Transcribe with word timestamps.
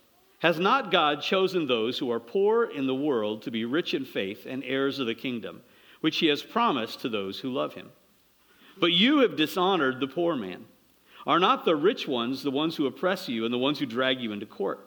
Has 0.41 0.59
not 0.59 0.91
God 0.91 1.21
chosen 1.21 1.67
those 1.67 1.99
who 1.99 2.11
are 2.11 2.19
poor 2.19 2.63
in 2.63 2.87
the 2.87 2.95
world 2.95 3.43
to 3.43 3.51
be 3.51 3.63
rich 3.63 3.93
in 3.93 4.05
faith 4.05 4.47
and 4.47 4.63
heirs 4.63 4.97
of 4.97 5.05
the 5.05 5.13
kingdom, 5.13 5.61
which 6.01 6.17
he 6.17 6.27
has 6.27 6.41
promised 6.41 7.01
to 7.01 7.09
those 7.09 7.39
who 7.39 7.53
love 7.53 7.75
him? 7.75 7.89
But 8.79 8.91
you 8.91 9.19
have 9.19 9.35
dishonored 9.35 9.99
the 9.99 10.07
poor 10.07 10.35
man. 10.35 10.65
Are 11.27 11.39
not 11.39 11.63
the 11.63 11.75
rich 11.75 12.07
ones 12.07 12.41
the 12.41 12.49
ones 12.49 12.75
who 12.75 12.87
oppress 12.87 13.29
you 13.29 13.45
and 13.45 13.53
the 13.53 13.59
ones 13.59 13.77
who 13.77 13.85
drag 13.85 14.19
you 14.19 14.31
into 14.31 14.47
court? 14.47 14.79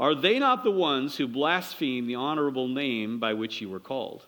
Are 0.00 0.16
they 0.16 0.40
not 0.40 0.64
the 0.64 0.72
ones 0.72 1.16
who 1.16 1.28
blaspheme 1.28 2.08
the 2.08 2.16
honorable 2.16 2.66
name 2.66 3.20
by 3.20 3.34
which 3.34 3.60
you 3.60 3.68
were 3.68 3.78
called? 3.78 4.26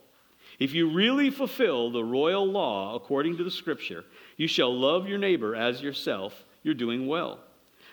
If 0.60 0.72
you 0.72 0.88
really 0.88 1.30
fulfill 1.30 1.91
the 1.91 2.04
royal 2.04 2.47
law 2.47 2.94
according 2.94 3.38
to 3.38 3.44
the 3.44 3.50
scripture, 3.50 4.04
you 4.36 4.47
shall 4.47 4.72
love 4.72 5.09
your 5.09 5.19
neighbor 5.19 5.56
as 5.56 5.82
yourself, 5.82 6.44
you're 6.62 6.75
doing 6.75 7.09
well. 7.09 7.41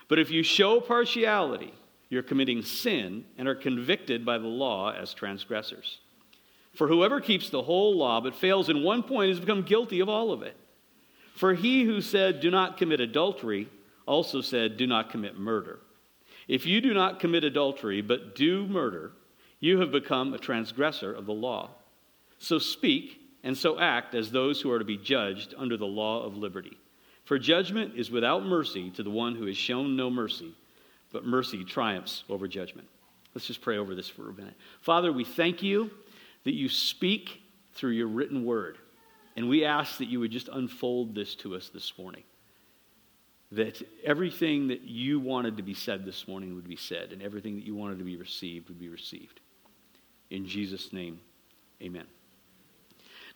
But 0.09 0.19
if 0.19 0.29
you 0.29 0.43
show 0.43 0.79
partiality, 0.79 1.73
you're 2.09 2.23
committing 2.23 2.61
sin 2.61 3.25
and 3.37 3.47
are 3.47 3.55
convicted 3.55 4.25
by 4.25 4.37
the 4.37 4.47
law 4.47 4.91
as 4.91 5.13
transgressors. 5.13 5.99
For 6.73 6.87
whoever 6.87 7.19
keeps 7.19 7.49
the 7.49 7.63
whole 7.63 7.97
law 7.97 8.21
but 8.21 8.35
fails 8.35 8.69
in 8.69 8.83
one 8.83 9.03
point 9.03 9.29
has 9.29 9.39
become 9.39 9.63
guilty 9.63 9.99
of 9.99 10.09
all 10.09 10.31
of 10.31 10.41
it. 10.41 10.55
For 11.35 11.53
he 11.53 11.83
who 11.83 12.01
said, 12.01 12.39
Do 12.39 12.49
not 12.49 12.77
commit 12.77 12.99
adultery, 12.99 13.67
also 14.05 14.41
said, 14.41 14.77
Do 14.77 14.87
not 14.87 15.09
commit 15.09 15.37
murder. 15.37 15.79
If 16.47 16.65
you 16.65 16.79
do 16.79 16.93
not 16.93 17.19
commit 17.19 17.43
adultery 17.43 18.01
but 18.01 18.35
do 18.35 18.67
murder, 18.67 19.11
you 19.59 19.79
have 19.79 19.91
become 19.91 20.33
a 20.33 20.39
transgressor 20.39 21.13
of 21.13 21.25
the 21.25 21.33
law. 21.33 21.71
So 22.39 22.59
speak 22.59 23.19
and 23.43 23.57
so 23.57 23.79
act 23.79 24.15
as 24.15 24.31
those 24.31 24.61
who 24.61 24.71
are 24.71 24.79
to 24.79 24.85
be 24.85 24.97
judged 24.97 25.53
under 25.57 25.77
the 25.77 25.85
law 25.85 26.23
of 26.23 26.37
liberty. 26.37 26.77
For 27.25 27.37
judgment 27.37 27.95
is 27.95 28.09
without 28.09 28.45
mercy 28.45 28.89
to 28.91 29.03
the 29.03 29.09
one 29.09 29.35
who 29.35 29.47
has 29.47 29.57
shown 29.57 29.95
no 29.95 30.09
mercy 30.09 30.53
but 31.11 31.25
mercy 31.25 31.63
triumphs 31.63 32.23
over 32.29 32.47
judgment. 32.47 32.87
Let's 33.33 33.47
just 33.47 33.61
pray 33.61 33.77
over 33.77 33.95
this 33.95 34.09
for 34.09 34.29
a 34.29 34.33
minute. 34.33 34.55
Father, 34.81 35.11
we 35.11 35.23
thank 35.23 35.61
you 35.61 35.91
that 36.43 36.53
you 36.53 36.69
speak 36.69 37.41
through 37.73 37.91
your 37.91 38.07
written 38.07 38.43
word. 38.45 38.77
And 39.35 39.47
we 39.47 39.63
ask 39.63 39.99
that 39.99 40.07
you 40.07 40.19
would 40.19 40.31
just 40.31 40.49
unfold 40.49 41.13
this 41.13 41.35
to 41.35 41.55
us 41.55 41.69
this 41.69 41.93
morning. 41.97 42.23
That 43.51 43.79
everything 44.03 44.69
that 44.69 44.81
you 44.81 45.19
wanted 45.19 45.57
to 45.57 45.63
be 45.63 45.75
said 45.75 46.03
this 46.03 46.27
morning 46.27 46.55
would 46.55 46.67
be 46.67 46.75
said, 46.75 47.11
and 47.13 47.21
everything 47.21 47.55
that 47.55 47.65
you 47.65 47.75
wanted 47.75 47.99
to 47.99 48.03
be 48.03 48.17
received 48.17 48.67
would 48.67 48.79
be 48.79 48.89
received. 48.89 49.39
In 50.31 50.47
Jesus' 50.47 50.91
name, 50.91 51.19
amen. 51.81 52.07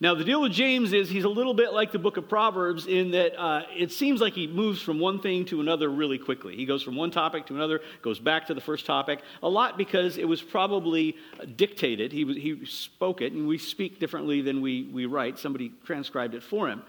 Now, 0.01 0.15
the 0.15 0.23
deal 0.23 0.41
with 0.41 0.51
James 0.51 0.93
is 0.93 1.11
he's 1.11 1.25
a 1.25 1.29
little 1.29 1.53
bit 1.53 1.73
like 1.73 1.91
the 1.91 1.99
book 1.99 2.17
of 2.17 2.27
Proverbs 2.27 2.87
in 2.87 3.11
that 3.11 3.39
uh, 3.39 3.61
it 3.77 3.91
seems 3.91 4.19
like 4.19 4.33
he 4.33 4.47
moves 4.47 4.81
from 4.81 4.97
one 4.97 5.21
thing 5.21 5.45
to 5.45 5.61
another 5.61 5.89
really 5.89 6.17
quickly. 6.17 6.55
He 6.55 6.65
goes 6.65 6.81
from 6.81 6.95
one 6.95 7.11
topic 7.11 7.45
to 7.45 7.55
another, 7.55 7.81
goes 8.01 8.17
back 8.17 8.47
to 8.47 8.55
the 8.55 8.61
first 8.61 8.87
topic, 8.87 9.21
a 9.43 9.47
lot 9.47 9.77
because 9.77 10.17
it 10.17 10.27
was 10.27 10.41
probably 10.41 11.17
dictated. 11.55 12.11
He, 12.11 12.25
he 12.33 12.65
spoke 12.65 13.21
it, 13.21 13.31
and 13.33 13.47
we 13.47 13.59
speak 13.59 13.99
differently 13.99 14.41
than 14.41 14.59
we, 14.59 14.89
we 14.91 15.05
write. 15.05 15.37
Somebody 15.37 15.71
transcribed 15.85 16.33
it 16.33 16.41
for 16.41 16.67
him. 16.67 16.81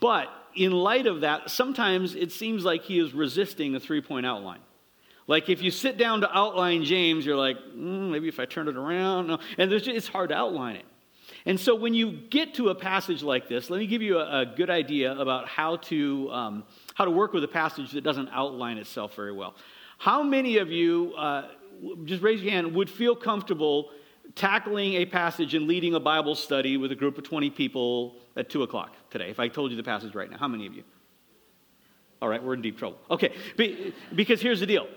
But 0.00 0.28
in 0.56 0.72
light 0.72 1.06
of 1.06 1.20
that, 1.20 1.50
sometimes 1.50 2.14
it 2.14 2.32
seems 2.32 2.64
like 2.64 2.82
he 2.82 2.98
is 2.98 3.12
resisting 3.12 3.74
a 3.74 3.80
three 3.80 4.00
point 4.00 4.24
outline. 4.24 4.60
Like 5.26 5.50
if 5.50 5.60
you 5.60 5.70
sit 5.70 5.98
down 5.98 6.22
to 6.22 6.34
outline 6.34 6.84
James, 6.84 7.26
you're 7.26 7.36
like, 7.36 7.58
mm, 7.58 8.10
maybe 8.10 8.28
if 8.28 8.40
I 8.40 8.46
turn 8.46 8.68
it 8.68 8.76
around. 8.78 9.26
No. 9.26 9.38
And 9.58 9.70
just, 9.70 9.86
it's 9.86 10.08
hard 10.08 10.30
to 10.30 10.34
outline 10.34 10.76
it. 10.76 10.86
And 11.46 11.58
so 11.58 11.74
when 11.74 11.94
you 11.94 12.12
get 12.12 12.54
to 12.54 12.68
a 12.70 12.74
passage 12.74 13.22
like 13.22 13.48
this, 13.48 13.70
let 13.70 13.78
me 13.78 13.86
give 13.86 14.02
you 14.02 14.18
a, 14.18 14.40
a 14.40 14.46
good 14.46 14.70
idea 14.70 15.12
about 15.12 15.48
how 15.48 15.76
to, 15.76 16.30
um, 16.32 16.64
how 16.94 17.04
to 17.04 17.10
work 17.10 17.32
with 17.32 17.44
a 17.44 17.48
passage 17.48 17.92
that 17.92 18.02
doesn't 18.02 18.28
outline 18.32 18.78
itself 18.78 19.14
very 19.14 19.32
well. 19.32 19.54
How 19.98 20.22
many 20.22 20.58
of 20.58 20.70
you, 20.70 21.14
uh, 21.16 21.48
just 22.04 22.22
raise 22.22 22.42
your 22.42 22.52
hand, 22.52 22.74
would 22.74 22.90
feel 22.90 23.16
comfortable 23.16 23.90
tackling 24.34 24.94
a 24.94 25.06
passage 25.06 25.54
and 25.54 25.66
leading 25.66 25.94
a 25.94 26.00
Bible 26.00 26.34
study 26.34 26.76
with 26.76 26.92
a 26.92 26.94
group 26.94 27.18
of 27.18 27.24
20 27.24 27.50
people 27.50 28.16
at 28.36 28.48
2 28.48 28.62
o'clock 28.62 28.94
today? 29.10 29.30
If 29.30 29.40
I 29.40 29.48
told 29.48 29.70
you 29.70 29.76
the 29.76 29.82
passage 29.82 30.14
right 30.14 30.30
now, 30.30 30.38
how 30.38 30.48
many 30.48 30.66
of 30.66 30.74
you? 30.74 30.84
All 32.20 32.28
right, 32.28 32.42
we're 32.42 32.54
in 32.54 32.62
deep 32.62 32.78
trouble. 32.78 32.98
Okay, 33.10 33.32
because 34.14 34.40
here's 34.40 34.60
the 34.60 34.66
deal. 34.66 34.88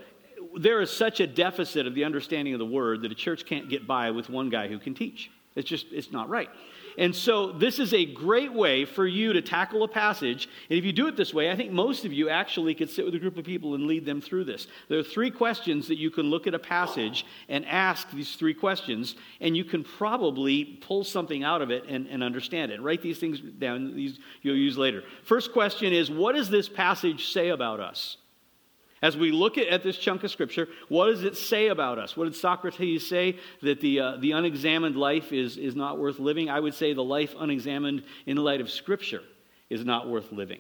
There 0.57 0.81
is 0.81 0.89
such 0.89 1.19
a 1.19 1.27
deficit 1.27 1.86
of 1.86 1.94
the 1.94 2.04
understanding 2.04 2.54
of 2.54 2.60
the 2.60 2.66
word 2.66 3.04
that 3.04 3.12
a 3.12 3.16
church 3.16 3.45
can't 3.45 3.69
get 3.69 3.88
by 3.88 4.12
with 4.12 4.30
one 4.30 4.50
guy 4.50 4.68
who 4.68 4.80
can 4.80 4.94
teach. 4.94 5.30
It's 5.56 5.68
just, 5.68 5.88
it's 5.92 6.12
not 6.12 6.30
right. 6.30 6.50
And 6.98 7.15
so, 7.15 7.51
this 7.51 7.80
is 7.80 7.94
a 7.94 8.06
great 8.06 8.53
way 8.53 8.86
for 8.86 9.07
you 9.07 9.33
to 9.33 9.42
tackle 9.42 9.83
a 9.83 9.88
passage. 9.88 10.50
And 10.69 10.77
if 10.77 10.86
you 10.86 10.92
do 10.92 11.07
it 11.07 11.15
this 11.15 11.33
way, 11.33 11.50
I 11.50 11.56
think 11.56 11.71
most 11.71 12.06
of 12.06 12.12
you 12.12 12.30
actually 12.30 12.75
could 12.75 12.89
sit 12.89 13.06
with 13.06 13.15
a 13.15 13.19
group 13.19 13.38
of 13.38 13.45
people 13.45 13.75
and 13.75 13.86
lead 13.86 14.06
them 14.06 14.21
through 14.21 14.45
this. 14.45 14.68
There 14.89 15.00
are 15.00 15.03
three 15.03 15.31
questions 15.31 15.88
that 15.88 15.98
you 15.98 16.12
can 16.12 16.30
look 16.30 16.48
at 16.48 16.53
a 16.53 16.59
passage 16.59 17.25
and 17.48 17.65
ask 17.65 18.12
these 18.12 18.36
three 18.36 18.53
questions, 18.53 19.15
and 19.39 19.56
you 19.56 19.63
can 19.63 19.83
probably 19.83 20.65
pull 20.65 21.03
something 21.03 21.44
out 21.44 21.62
of 21.62 21.71
it 21.71 21.86
and, 21.88 22.07
and 22.07 22.24
understand 22.24 22.71
it. 22.71 22.81
Write 22.81 23.01
these 23.01 23.19
things 23.19 23.39
down, 23.39 23.95
these 23.95 24.19
you'll 24.42 24.57
use 24.57 24.77
later. 24.77 25.04
First 25.24 25.54
question 25.54 25.94
is 25.94 26.12
What 26.12 26.36
does 26.36 26.50
this 26.50 26.68
passage 26.68 27.31
say 27.31 27.50
about 27.50 27.80
us? 27.80 28.18
As 29.01 29.18
we 29.18 29.31
look 29.31 29.57
at, 29.57 29.68
at, 29.68 29.81
this 29.81 29.98
chunk 29.98 30.24
of 30.24 30.30
scripture, 30.30 30.68
what 30.88 31.07
does 31.07 31.24
it 31.24 31.36
say 31.36 31.68
about 31.68 31.98
us? 31.98 32.15
What 32.15 32.25
did 32.25 32.36
Socrates 32.36 33.07
say? 33.07 33.38
That 33.62 33.81
the, 33.81 34.00
uh, 34.00 34.18
the 34.18 34.33
unexamined 34.33 34.95
life 34.95 35.33
is, 35.33 35.57
is 35.57 35.75
not 35.75 35.98
worth 35.98 36.19
living? 36.19 36.50
I 36.50 36.59
would 36.59 36.75
say 36.75 36.94
the 36.94 37.03
life 37.03 37.33
unexamined 37.38 38.03
in 38.27 38.36
the 38.36 38.44
light 38.44 38.62
of 38.62 38.69
scripture 38.69 39.24
is 39.69 39.83
not 39.83 40.07
worth 40.07 40.31
living. 40.31 40.59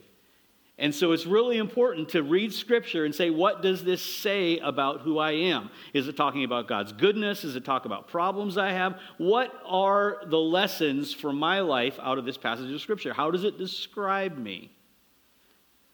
And 0.79 0.95
so 0.95 1.11
it's 1.11 1.27
really 1.27 1.57
important 1.57 2.09
to 2.09 2.23
read 2.23 2.51
scripture 2.51 3.05
and 3.05 3.13
say, 3.13 3.29
what 3.29 3.61
does 3.61 3.83
this 3.83 4.01
say 4.01 4.57
about 4.57 5.01
who 5.01 5.19
I 5.19 5.33
am? 5.33 5.69
Is 5.93 6.07
it 6.07 6.17
talking 6.17 6.43
about 6.43 6.67
God's 6.67 6.91
goodness? 6.91 7.43
Is 7.43 7.55
it 7.55 7.63
talk 7.63 7.85
about 7.85 8.07
problems 8.07 8.57
I 8.57 8.71
have? 8.71 8.97
What 9.19 9.53
are 9.63 10.23
the 10.25 10.39
lessons 10.39 11.13
for 11.13 11.31
my 11.31 11.59
life 11.59 11.99
out 12.01 12.17
of 12.17 12.25
this 12.25 12.37
passage 12.37 12.73
of 12.73 12.81
scripture? 12.81 13.13
How 13.13 13.29
does 13.29 13.43
it 13.43 13.59
describe 13.59 14.35
me? 14.35 14.71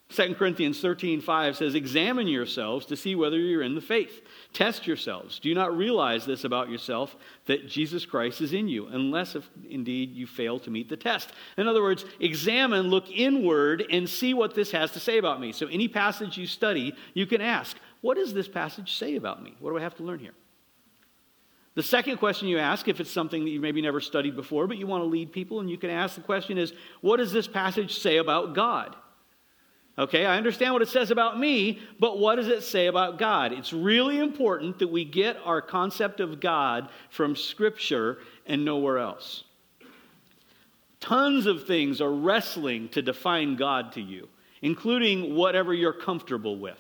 2 0.10 0.36
Corinthians 0.36 0.80
13, 0.80 1.20
5 1.20 1.58
says, 1.58 1.76
Examine 1.76 2.30
yourselves 2.30 2.86
to 2.86 2.96
see 2.96 3.14
whether 3.14 3.38
you're 3.38 3.62
in 3.62 3.76
the 3.76 3.82
faith. 3.82 4.22
Test 4.54 4.88
yourselves. 4.88 5.38
Do 5.38 5.50
you 5.50 5.56
not 5.56 5.76
realize 5.76 6.26
this 6.26 6.46
about 6.46 6.70
yourself, 6.70 7.18
that 7.46 7.68
Jesus 7.68 8.06
Christ 8.06 8.40
is 8.40 8.54
in 8.54 8.70
you, 8.70 8.88
unless 8.88 9.36
if 9.36 9.50
indeed 9.70 10.14
you 10.14 10.26
fail 10.26 10.60
to 10.60 10.70
meet 10.70 10.88
the 10.88 10.96
test? 10.96 11.34
In 11.58 11.68
other 11.68 11.82
words, 11.82 12.06
examine, 12.22 12.88
look 12.88 13.12
inward, 13.12 13.84
and 13.92 14.10
see 14.10 14.34
what 14.34 14.56
this 14.56 14.72
has 14.72 14.92
to 14.92 15.00
say 15.02 15.18
about 15.18 15.42
me. 15.42 15.52
So, 15.52 15.68
any 15.68 15.90
passage 15.90 16.38
you 16.38 16.48
study, 16.48 16.96
you 17.14 17.26
can 17.26 17.42
ask, 17.42 17.76
What 18.00 18.16
does 18.16 18.34
this 18.34 18.48
passage 18.48 18.98
say 18.98 19.18
about 19.18 19.44
me? 19.44 19.58
What 19.60 19.72
do 19.72 19.78
I 19.78 19.82
have 19.82 19.96
to 19.96 20.04
learn 20.04 20.20
here? 20.20 20.34
The 21.76 21.84
second 21.84 22.18
question 22.18 22.48
you 22.48 22.60
ask, 22.60 22.88
if 22.88 23.02
it's 23.02 23.12
something 23.12 23.44
that 23.44 23.52
you 23.52 23.60
maybe 23.60 23.82
never 23.82 24.00
studied 24.00 24.38
before, 24.38 24.68
but 24.68 24.78
you 24.78 24.88
want 24.88 25.04
to 25.04 25.08
lead 25.08 25.34
people, 25.34 25.60
and 25.60 25.70
you 25.70 25.78
can 25.78 25.90
ask 25.90 26.16
the 26.16 26.22
question 26.22 26.58
is, 26.58 26.72
What 27.02 27.18
does 27.18 27.34
this 27.34 27.48
passage 27.48 28.00
say 28.00 28.18
about 28.18 28.56
God? 28.56 28.96
Okay, 30.00 30.26
I 30.26 30.38
understand 30.38 30.74
what 30.74 30.84
it 30.84 30.90
says 30.90 31.10
about 31.10 31.40
me, 31.40 31.80
but 32.00 32.20
what 32.20 32.36
does 32.36 32.48
it 32.50 32.62
say 32.62 32.86
about 32.86 33.18
God? 33.18 33.52
It's 33.52 33.74
really 33.74 34.20
important 34.20 34.78
that 34.78 34.90
we 34.90 35.04
get 35.04 35.38
our 35.44 35.60
concept 35.60 36.20
of 36.20 36.40
God 36.40 36.90
from 37.10 37.36
Scripture 37.36 38.20
and 38.46 38.64
nowhere 38.64 39.00
else. 39.00 39.44
Tons 41.00 41.48
of 41.48 41.66
things 41.66 42.00
are 42.00 42.12
wrestling 42.12 42.90
to 42.90 43.02
define 43.02 43.56
God 43.56 43.92
to 43.94 44.02
you, 44.02 44.28
including 44.62 45.36
whatever 45.36 45.74
you're 45.74 45.94
comfortable 45.94 46.58
with. 46.60 46.80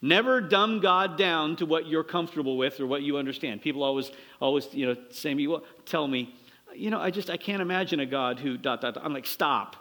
Never 0.00 0.40
dumb 0.40 0.78
God 0.78 1.18
down 1.18 1.56
to 1.56 1.66
what 1.66 1.88
you're 1.88 2.04
comfortable 2.04 2.56
with 2.56 2.78
or 2.78 2.86
what 2.86 3.02
you 3.02 3.16
understand. 3.16 3.60
People 3.60 3.82
always, 3.82 4.12
always, 4.40 4.72
you 4.72 4.86
know, 4.86 4.96
say 5.10 5.34
me, 5.34 5.48
well, 5.48 5.64
tell 5.84 6.06
me, 6.06 6.32
you 6.72 6.90
know, 6.90 7.00
I 7.00 7.10
just 7.10 7.28
I 7.30 7.36
can't 7.36 7.60
imagine 7.60 7.98
a 7.98 8.06
God 8.06 8.38
who 8.38 8.56
dot 8.56 8.80
dot. 8.80 8.94
dot. 8.94 9.04
I'm 9.04 9.12
like, 9.12 9.26
stop. 9.26 9.74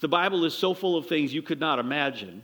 The 0.00 0.08
Bible 0.08 0.44
is 0.44 0.54
so 0.54 0.74
full 0.74 0.96
of 0.96 1.06
things 1.06 1.34
you 1.34 1.42
could 1.42 1.60
not 1.60 1.78
imagine 1.78 2.42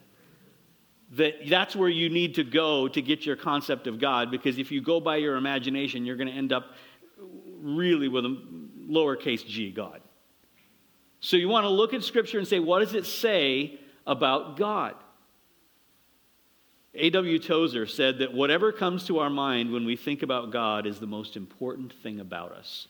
that 1.12 1.34
that's 1.48 1.76
where 1.76 1.88
you 1.88 2.08
need 2.08 2.34
to 2.36 2.44
go 2.44 2.88
to 2.88 3.00
get 3.00 3.24
your 3.24 3.36
concept 3.36 3.86
of 3.86 4.00
God 4.00 4.30
because 4.30 4.58
if 4.58 4.72
you 4.72 4.80
go 4.80 5.00
by 5.00 5.16
your 5.16 5.36
imagination, 5.36 6.04
you're 6.04 6.16
going 6.16 6.28
to 6.28 6.34
end 6.34 6.52
up 6.52 6.72
really 7.60 8.08
with 8.08 8.24
a 8.24 8.42
lowercase 8.88 9.46
g 9.46 9.70
God. 9.70 10.00
So 11.20 11.36
you 11.36 11.48
want 11.48 11.64
to 11.64 11.70
look 11.70 11.94
at 11.94 12.02
Scripture 12.02 12.38
and 12.38 12.46
say, 12.46 12.58
what 12.58 12.80
does 12.80 12.94
it 12.94 13.06
say 13.06 13.78
about 14.06 14.56
God? 14.56 14.94
A.W. 16.96 17.38
Tozer 17.38 17.86
said 17.86 18.18
that 18.18 18.32
whatever 18.32 18.70
comes 18.72 19.06
to 19.06 19.18
our 19.18 19.30
mind 19.30 19.72
when 19.72 19.84
we 19.84 19.96
think 19.96 20.22
about 20.22 20.50
God 20.50 20.86
is 20.86 21.00
the 21.00 21.06
most 21.06 21.36
important 21.36 21.92
thing 21.92 22.20
about 22.20 22.52
us. 22.52 22.86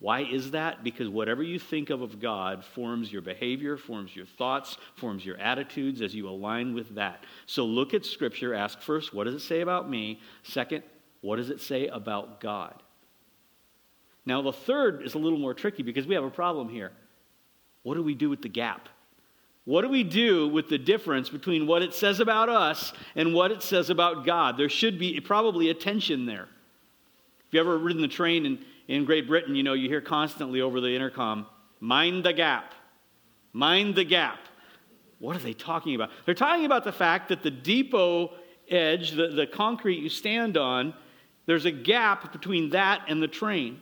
Why 0.00 0.22
is 0.22 0.52
that? 0.52 0.82
Because 0.82 1.08
whatever 1.08 1.42
you 1.42 1.58
think 1.58 1.90
of 1.90 2.00
of 2.00 2.20
God 2.20 2.64
forms 2.64 3.12
your 3.12 3.20
behavior, 3.20 3.76
forms 3.76 4.16
your 4.16 4.24
thoughts, 4.24 4.78
forms 4.96 5.24
your 5.24 5.36
attitudes 5.36 6.00
as 6.00 6.14
you 6.14 6.26
align 6.28 6.74
with 6.74 6.94
that. 6.94 7.24
So 7.44 7.66
look 7.66 7.92
at 7.92 8.06
Scripture, 8.06 8.54
ask 8.54 8.80
first, 8.80 9.12
what 9.12 9.24
does 9.24 9.34
it 9.34 9.40
say 9.40 9.60
about 9.60 9.90
me? 9.90 10.20
Second, 10.42 10.84
what 11.20 11.36
does 11.36 11.50
it 11.50 11.60
say 11.60 11.86
about 11.88 12.40
God? 12.40 12.82
Now, 14.24 14.40
the 14.40 14.52
third 14.52 15.02
is 15.02 15.14
a 15.14 15.18
little 15.18 15.38
more 15.38 15.52
tricky 15.52 15.82
because 15.82 16.06
we 16.06 16.14
have 16.14 16.24
a 16.24 16.30
problem 16.30 16.70
here. 16.70 16.92
What 17.82 17.94
do 17.94 18.02
we 18.02 18.14
do 18.14 18.30
with 18.30 18.40
the 18.40 18.48
gap? 18.48 18.88
What 19.64 19.82
do 19.82 19.88
we 19.88 20.02
do 20.02 20.48
with 20.48 20.70
the 20.70 20.78
difference 20.78 21.28
between 21.28 21.66
what 21.66 21.82
it 21.82 21.92
says 21.92 22.20
about 22.20 22.48
us 22.48 22.94
and 23.14 23.34
what 23.34 23.52
it 23.52 23.62
says 23.62 23.90
about 23.90 24.24
God? 24.24 24.56
There 24.56 24.70
should 24.70 24.98
be 24.98 25.20
probably 25.20 25.68
a 25.68 25.74
tension 25.74 26.24
there. 26.24 26.48
Have 27.50 27.52
you 27.52 27.60
ever 27.60 27.76
ridden 27.76 28.00
the 28.00 28.08
train 28.08 28.46
and 28.46 28.58
in 28.90 29.04
Great 29.04 29.28
Britain, 29.28 29.54
you 29.54 29.62
know, 29.62 29.74
you 29.74 29.88
hear 29.88 30.00
constantly 30.00 30.60
over 30.60 30.80
the 30.80 30.92
intercom, 30.92 31.46
mind 31.78 32.24
the 32.24 32.32
gap, 32.32 32.74
mind 33.52 33.94
the 33.94 34.02
gap. 34.02 34.40
What 35.20 35.36
are 35.36 35.38
they 35.38 35.52
talking 35.52 35.94
about? 35.94 36.10
They're 36.26 36.34
talking 36.34 36.64
about 36.64 36.82
the 36.82 36.90
fact 36.90 37.28
that 37.28 37.44
the 37.44 37.52
depot 37.52 38.32
edge, 38.68 39.12
the, 39.12 39.28
the 39.28 39.46
concrete 39.46 40.00
you 40.00 40.08
stand 40.08 40.56
on, 40.56 40.92
there's 41.46 41.66
a 41.66 41.70
gap 41.70 42.32
between 42.32 42.70
that 42.70 43.02
and 43.06 43.22
the 43.22 43.28
train. 43.28 43.80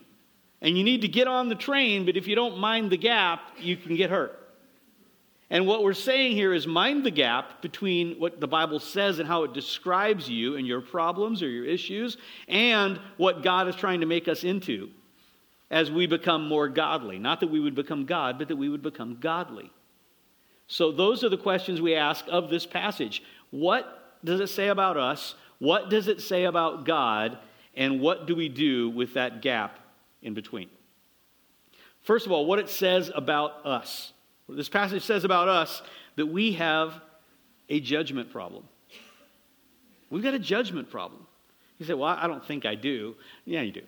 And 0.60 0.76
you 0.76 0.84
need 0.84 1.00
to 1.00 1.08
get 1.08 1.26
on 1.26 1.48
the 1.48 1.54
train, 1.54 2.04
but 2.04 2.18
if 2.18 2.26
you 2.26 2.34
don't 2.34 2.58
mind 2.58 2.90
the 2.90 2.98
gap, 2.98 3.40
you 3.58 3.78
can 3.78 3.96
get 3.96 4.10
hurt. 4.10 4.38
And 5.48 5.66
what 5.66 5.82
we're 5.82 5.94
saying 5.94 6.32
here 6.32 6.52
is 6.52 6.66
mind 6.66 7.04
the 7.04 7.10
gap 7.10 7.62
between 7.62 8.20
what 8.20 8.40
the 8.40 8.48
Bible 8.48 8.78
says 8.78 9.20
and 9.20 9.26
how 9.26 9.44
it 9.44 9.54
describes 9.54 10.28
you 10.28 10.56
and 10.56 10.66
your 10.66 10.82
problems 10.82 11.42
or 11.42 11.48
your 11.48 11.64
issues 11.64 12.18
and 12.46 13.00
what 13.16 13.42
God 13.42 13.68
is 13.68 13.74
trying 13.74 14.00
to 14.00 14.06
make 14.06 14.28
us 14.28 14.44
into 14.44 14.90
as 15.70 15.90
we 15.90 16.06
become 16.06 16.46
more 16.48 16.68
godly. 16.68 17.18
Not 17.18 17.40
that 17.40 17.50
we 17.50 17.60
would 17.60 17.74
become 17.74 18.06
God, 18.06 18.38
but 18.38 18.48
that 18.48 18.56
we 18.56 18.68
would 18.68 18.82
become 18.82 19.18
godly. 19.20 19.70
So, 20.66 20.92
those 20.92 21.24
are 21.24 21.28
the 21.28 21.36
questions 21.36 21.80
we 21.80 21.94
ask 21.94 22.24
of 22.28 22.50
this 22.50 22.66
passage. 22.66 23.22
What 23.50 24.20
does 24.24 24.40
it 24.40 24.48
say 24.48 24.68
about 24.68 24.96
us? 24.96 25.34
What 25.58 25.90
does 25.90 26.08
it 26.08 26.20
say 26.20 26.44
about 26.44 26.84
God? 26.84 27.38
And 27.74 28.00
what 28.00 28.26
do 28.26 28.34
we 28.34 28.48
do 28.48 28.90
with 28.90 29.14
that 29.14 29.40
gap 29.40 29.78
in 30.22 30.34
between? 30.34 30.68
First 32.02 32.26
of 32.26 32.32
all, 32.32 32.46
what 32.46 32.58
it 32.58 32.68
says 32.68 33.10
about 33.14 33.64
us. 33.64 34.12
This 34.48 34.68
passage 34.68 35.04
says 35.04 35.24
about 35.24 35.48
us 35.48 35.82
that 36.16 36.26
we 36.26 36.52
have 36.52 37.00
a 37.68 37.80
judgment 37.80 38.32
problem. 38.32 38.64
We've 40.10 40.22
got 40.22 40.34
a 40.34 40.38
judgment 40.38 40.90
problem. 40.90 41.26
You 41.78 41.86
say, 41.86 41.94
Well, 41.94 42.08
I 42.08 42.26
don't 42.26 42.44
think 42.44 42.66
I 42.66 42.74
do. 42.74 43.14
Yeah, 43.44 43.62
you 43.62 43.72
do. 43.72 43.82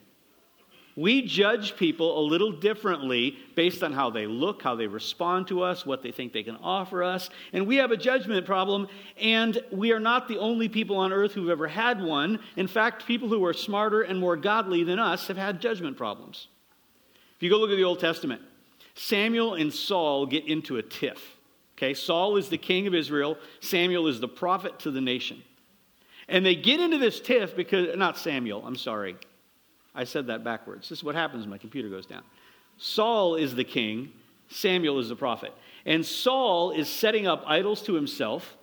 We 1.01 1.23
judge 1.23 1.79
people 1.79 2.19
a 2.19 2.29
little 2.29 2.53
differently 2.53 3.35
based 3.55 3.83
on 3.83 3.95
how 3.95 4.11
they 4.11 4.27
look, 4.27 4.61
how 4.61 4.75
they 4.75 4.87
respond 4.87 5.49
to 5.49 5.63
us, 5.63 5.87
what 5.87 6.03
they 6.03 6.13
think 6.13 6.35
they 6.35 6.43
can 6.43 6.57
offer 6.57 7.03
us. 7.03 7.31
And 7.55 7.67
we 7.67 7.77
have 7.77 7.91
a 7.91 7.97
judgment 7.97 8.45
problem, 8.45 8.87
and 9.19 9.63
we 9.73 9.93
are 9.93 9.99
not 9.99 10.29
the 10.29 10.37
only 10.37 10.69
people 10.69 10.99
on 10.99 11.11
earth 11.11 11.33
who've 11.33 11.49
ever 11.49 11.69
had 11.69 12.03
one. 12.03 12.39
In 12.57 12.67
fact, 12.67 13.07
people 13.07 13.31
who 13.31 13.43
are 13.47 13.55
smarter 13.55 14.03
and 14.03 14.21
more 14.21 14.37
godly 14.37 14.85
than 14.85 14.99
us 14.99 15.27
have 15.29 15.39
had 15.39 15.59
judgment 15.59 15.97
problems. 15.97 16.49
If 17.35 17.43
you 17.43 17.49
go 17.49 17.57
look 17.57 17.71
at 17.71 17.77
the 17.77 17.85
Old 17.85 18.01
Testament, 18.01 18.43
Samuel 18.95 19.55
and 19.55 19.73
Saul 19.73 20.27
get 20.27 20.47
into 20.47 20.77
a 20.77 20.83
tiff. 20.83 21.39
Okay, 21.79 21.95
Saul 21.95 22.37
is 22.37 22.51
the 22.51 22.59
king 22.59 22.87
of 22.87 22.95
Israel, 22.95 23.39
Samuel 23.61 24.07
is 24.07 24.21
the 24.21 24.29
prophet 24.29 24.79
to 24.81 24.91
the 24.91 25.01
nation. 25.01 25.43
And 26.29 26.45
they 26.45 26.57
get 26.57 26.79
into 26.79 26.99
this 26.99 27.21
tiff 27.21 27.57
because, 27.57 27.97
not 27.97 28.19
Samuel, 28.19 28.67
I'm 28.67 28.77
sorry. 28.77 29.17
I 29.95 30.05
said 30.05 30.27
that 30.29 30.45
backwards. 30.45 30.89
This 30.89 30.99
is 30.99 31.05
what 31.05 31.15
happens 31.15 31.43
when 31.43 31.51
my 31.51 31.59
computer 31.59 31.89
goes 31.89 32.07
down. 32.07 32.23
Saul 32.79 33.35
is 33.35 33.55
the 33.55 33.65
king, 33.65 34.13
Samuel 34.49 34.99
is 34.99 35.09
the 35.09 35.17
prophet. 35.17 35.53
And 35.87 36.05
Saul 36.05 36.73
is 36.73 36.89
setting 36.89 37.27
up 37.27 37.45
idols 37.47 37.83
to 37.83 37.95
himself. 37.95 38.57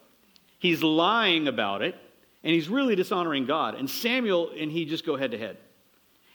He's 0.60 0.84
lying 0.84 1.48
about 1.48 1.82
it, 1.82 1.96
and 2.44 2.54
he's 2.54 2.70
really 2.70 2.96
dishonoring 2.96 3.46
God. 3.46 3.76
And 3.76 3.90
Samuel 3.90 4.52
and 4.58 4.72
he 4.72 4.86
just 4.86 5.06
go 5.06 5.16
head 5.16 5.32
to 5.32 5.38
head. 5.38 5.58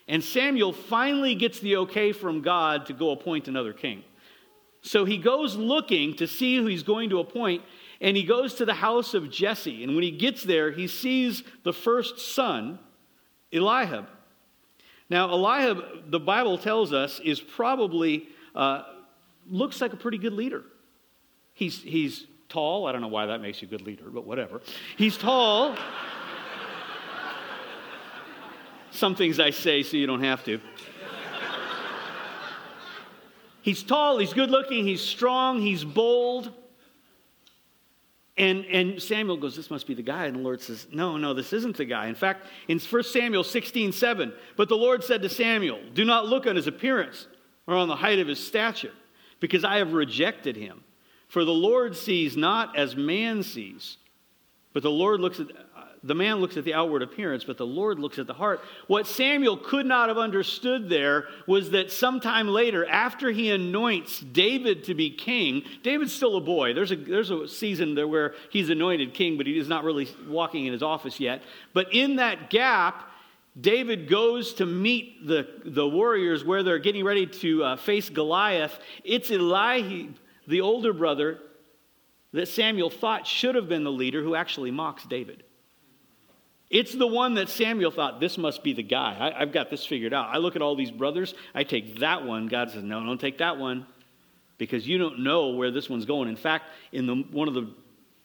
And 0.09 0.23
Samuel 0.23 0.73
finally 0.73 1.35
gets 1.35 1.61
the 1.61 1.77
okay 1.77 2.13
from 2.13 2.43
God 2.43 2.87
to 2.87 2.93
go 2.93 3.11
appoint 3.11 3.49
another 3.49 3.73
king. 3.73 4.03
So 4.83 5.05
he 5.05 5.17
goes 5.17 5.55
looking 5.55 6.15
to 6.17 6.27
see 6.27 6.57
who 6.57 6.67
he's 6.67 6.83
going 6.83 7.11
to 7.11 7.21
appoint, 7.21 7.63
and 8.01 8.17
he 8.17 8.25
goes 8.25 8.55
to 8.55 8.65
the 8.65 8.75
house 8.75 9.15
of 9.15 9.31
Jesse. 9.31 9.85
And 9.85 9.95
when 9.95 10.03
he 10.03 10.11
gets 10.11 10.43
there, 10.43 10.73
he 10.73 10.89
sees 10.89 11.45
the 11.63 11.73
first 11.73 12.19
son, 12.19 12.81
Eliab. 13.53 14.09
Now, 15.13 15.31
Eliab, 15.31 16.11
the 16.11 16.19
Bible 16.19 16.57
tells 16.57 16.95
us, 16.95 17.21
is 17.21 17.39
probably, 17.39 18.29
uh, 18.55 18.85
looks 19.47 19.83
like 19.83 19.93
a 19.93 19.97
pretty 19.97 20.17
good 20.17 20.33
leader. 20.33 20.65
He's, 21.53 21.83
he's 21.83 22.27
tall. 22.49 22.87
I 22.87 22.93
don't 22.93 23.03
know 23.03 23.09
why 23.09 23.27
that 23.27 23.43
makes 23.43 23.61
you 23.61 23.69
a 23.69 23.71
good 23.71 23.83
leader, 23.83 24.09
but 24.09 24.27
whatever. 24.27 24.63
He's 24.97 25.19
tall. 25.19 25.77
Some 28.91 29.15
things 29.15 29.39
I 29.39 29.51
say 29.51 29.83
so 29.83 29.99
you 29.99 30.07
don't 30.07 30.25
have 30.25 30.45
to. 30.45 30.59
He's 33.61 33.83
tall, 33.83 34.17
he's 34.17 34.33
good 34.33 34.51
looking, 34.51 34.87
he's 34.87 35.03
strong, 35.03 35.61
he's 35.61 35.85
bold. 35.85 36.53
And, 38.39 38.65
and 38.65 39.03
Samuel 39.03 39.37
goes, 39.37 39.57
This 39.57 39.71
must 39.71 39.87
be 39.87 39.95
the 39.95 40.03
guy. 40.03 40.27
And 40.27 40.37
the 40.37 40.41
Lord 40.41 40.61
says, 40.61 40.87
No, 40.93 41.17
no, 41.17 41.35
this 41.35 41.53
isn't 41.53 41.77
the 41.77 41.85
guy. 41.85 42.07
In 42.07 42.15
fact, 42.15 42.47
in 42.69 42.79
1 42.79 43.03
Samuel 43.05 43.45
16 43.45 43.93
7, 43.93 44.33
but 44.57 44.69
the 44.69 44.77
Lord 44.77 45.05
said 45.05 45.23
to 45.23 45.29
Samuel, 45.29 45.81
Do 45.95 46.05
not 46.05 46.27
look 46.27 46.47
on 46.47 46.57
his 46.57 46.67
appearance 46.67 47.27
or 47.67 47.75
on 47.75 47.89
the 47.89 47.97
height 47.97 48.19
of 48.19 48.29
his 48.29 48.45
stature, 48.45 48.93
because 49.41 49.65
I 49.65 49.77
have 49.77 49.93
rejected 49.93 50.57
him. 50.57 50.83
For 51.29 51.45
the 51.45 51.53
Lord 51.53 51.97
sees 51.97 52.37
not 52.37 52.77
as 52.77 52.97
man 52.97 53.43
sees. 53.43 53.99
But 54.73 54.83
the 54.83 54.91
Lord 54.91 55.21
looks 55.21 55.41
at 55.41 55.49
the 56.05 56.15
man 56.15 56.37
looks 56.37 56.57
at 56.57 56.65
the 56.65 56.75
outward 56.75 57.03
appearance, 57.03 57.45
but 57.45 57.57
the 57.57 57.67
Lord 57.67 58.01
looks 58.01 58.19
at 58.19 58.27
the 58.27 58.35
heart. 58.35 58.61
What 58.89 59.07
Samuel 59.07 59.57
could 59.57 59.87
not 59.87 60.09
have 60.09 60.19
understood 60.19 60.89
there 60.89 61.27
was 61.47 61.71
that 61.71 61.93
sometime 61.93 62.49
later, 62.49 62.85
after 62.89 63.31
he 63.31 63.53
anoints 63.53 64.19
David 64.19 64.85
to 64.85 64.95
be 64.95 65.11
king, 65.11 65.63
David's 65.85 66.13
still 66.13 66.37
a 66.37 66.41
boy. 66.41 66.75
There's 66.75 66.91
a, 66.91 66.97
there's 66.97 67.31
a 67.31 67.47
season 67.47 67.95
there 67.95 68.09
where 68.09 68.35
he's 68.51 68.69
anointed 68.69 69.15
king, 69.15 69.37
but 69.37 69.47
he 69.47 69.57
is 69.57 69.69
not 69.69 69.85
really 69.85 70.09
walking 70.27 70.67
in 70.67 70.73
his 70.73 70.83
office 70.83 71.21
yet. 71.21 71.43
But 71.73 71.93
in 71.93 72.17
that 72.17 72.51
gap, 72.51 73.09
David 73.61 74.09
goes 74.09 74.55
to 74.55 74.67
meet 74.67 75.25
the, 75.27 75.47
the 75.65 75.87
warriors 75.87 76.45
where 76.45 76.65
they're 76.65 76.79
getting 76.79 77.05
ready 77.05 77.27
to 77.27 77.63
uh, 77.63 77.77
face 77.77 78.09
Goliath. 78.09 78.77
It's 79.05 79.31
Eliab, 79.31 80.17
the 80.49 80.63
older 80.63 80.93
brother, 80.93 81.39
that 82.33 82.49
Samuel 82.49 82.91
thought 82.91 83.25
should 83.25 83.55
have 83.55 83.69
been 83.69 83.85
the 83.85 83.93
leader 83.93 84.23
who 84.23 84.35
actually 84.35 84.73
mocks 84.73 85.05
David. 85.05 85.45
It's 86.73 86.95
the 86.95 87.07
one 87.07 87.35
that 87.35 87.51
Samuel 87.51 87.91
thought, 87.91 88.19
this 88.19 88.39
must 88.39 88.65
be 88.65 88.73
the 88.73 88.83
guy. 88.83 89.35
I, 89.37 89.41
have 89.41 89.53
got 89.53 89.69
this 89.69 89.85
figured 89.85 90.15
out. 90.15 90.35
I 90.35 90.39
look 90.39 90.57
at 90.57 90.63
all 90.63 90.75
these 90.75 90.91
brothers, 90.91 91.35
I 91.55 91.65
take 91.65 92.01
that 92.01 92.25
one. 92.25 92.49
God 92.49 92.71
says, 92.71 92.83
no, 92.83 93.05
don't 93.05 93.21
take 93.21 93.39
that 93.39 93.59
one 93.59 93.87
because 94.57 94.89
you 94.89 94.97
don't 94.97 95.21
know 95.21 95.51
where 95.51 95.71
this 95.71 95.91
one's 95.91 96.07
going. 96.07 96.31
In 96.31 96.37
fact, 96.37 96.65
in 96.91 97.07
the, 97.07 97.17
one 97.31 97.47
of 97.47 97.53
the 97.53 97.75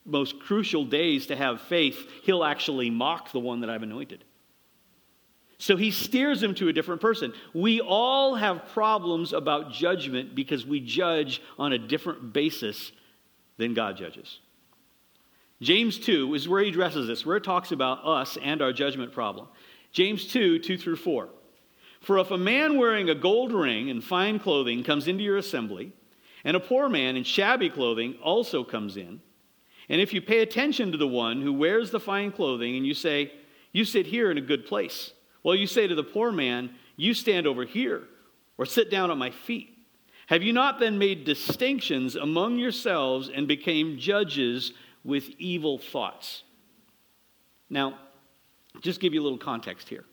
most 0.05 0.39
crucial 0.39 0.85
days 0.85 1.27
to 1.27 1.35
have 1.35 1.59
faith, 1.59 2.09
he'll 2.23 2.45
actually 2.45 2.89
mock 2.89 3.33
the 3.33 3.39
one 3.39 3.59
that 3.59 3.69
I've 3.69 3.83
anointed. 3.83 4.23
So 5.57 5.75
he 5.75 5.91
steers 5.91 6.41
him 6.41 6.55
to 6.55 6.69
a 6.69 6.73
different 6.73 7.01
person. 7.01 7.33
We 7.53 7.81
all 7.81 8.35
have 8.35 8.69
problems 8.69 9.33
about 9.33 9.73
judgment 9.73 10.35
because 10.35 10.65
we 10.65 10.79
judge 10.79 11.41
on 11.59 11.73
a 11.73 11.77
different 11.77 12.31
basis 12.31 12.93
than 13.57 13.73
God 13.73 13.97
judges. 13.97 14.39
James 15.61 15.97
2 15.97 16.35
is 16.35 16.47
where 16.47 16.61
he 16.61 16.69
addresses 16.69 17.07
this, 17.07 17.25
where 17.25 17.37
it 17.37 17.43
talks 17.43 17.71
about 17.71 18.05
us 18.05 18.37
and 18.41 18.61
our 18.61 18.71
judgment 18.71 19.11
problem. 19.11 19.47
James 19.91 20.27
2, 20.27 20.59
2 20.59 20.77
through 20.77 20.95
4. 20.95 21.29
For 22.01 22.19
if 22.19 22.29
a 22.29 22.37
man 22.37 22.77
wearing 22.77 23.09
a 23.09 23.15
gold 23.15 23.51
ring 23.51 23.89
and 23.89 24.03
fine 24.03 24.39
clothing 24.39 24.83
comes 24.83 25.07
into 25.07 25.23
your 25.23 25.37
assembly, 25.37 25.91
and 26.43 26.55
a 26.55 26.59
poor 26.59 26.87
man 26.89 27.15
in 27.15 27.23
shabby 27.23 27.69
clothing 27.69 28.15
also 28.23 28.63
comes 28.63 28.97
in, 28.97 29.19
and 29.89 30.01
if 30.01 30.13
you 30.13 30.21
pay 30.21 30.39
attention 30.39 30.91
to 30.91 30.97
the 30.97 31.07
one 31.07 31.41
who 31.41 31.53
wears 31.53 31.91
the 31.91 31.99
fine 31.99 32.31
clothing 32.31 32.75
and 32.75 32.85
you 32.85 32.93
say, 32.93 33.31
You 33.71 33.85
sit 33.85 34.05
here 34.05 34.29
in 34.29 34.37
a 34.37 34.41
good 34.41 34.65
place, 34.65 35.13
well, 35.43 35.55
you 35.55 35.65
say 35.65 35.87
to 35.87 35.95
the 35.95 36.03
poor 36.03 36.31
man, 36.31 36.71
You 36.97 37.13
stand 37.13 37.47
over 37.47 37.65
here, 37.65 38.03
or 38.57 38.65
sit 38.65 38.91
down 38.91 39.09
at 39.09 39.17
my 39.17 39.31
feet. 39.31 39.73
Have 40.27 40.43
you 40.43 40.51
not 40.51 40.79
then 40.79 40.97
made 40.97 41.23
distinctions 41.23 42.17
among 42.17 42.59
yourselves 42.59 43.29
and 43.29 43.47
became 43.47 43.97
judges 43.97 44.73
with 45.07 45.29
evil 45.39 45.79
thoughts. 45.79 46.43
Now, 47.69 47.97
just 48.81 48.99
give 48.99 49.13
you 49.13 49.21
a 49.21 49.23
little 49.23 49.37
context 49.39 49.87
here. 49.87 50.03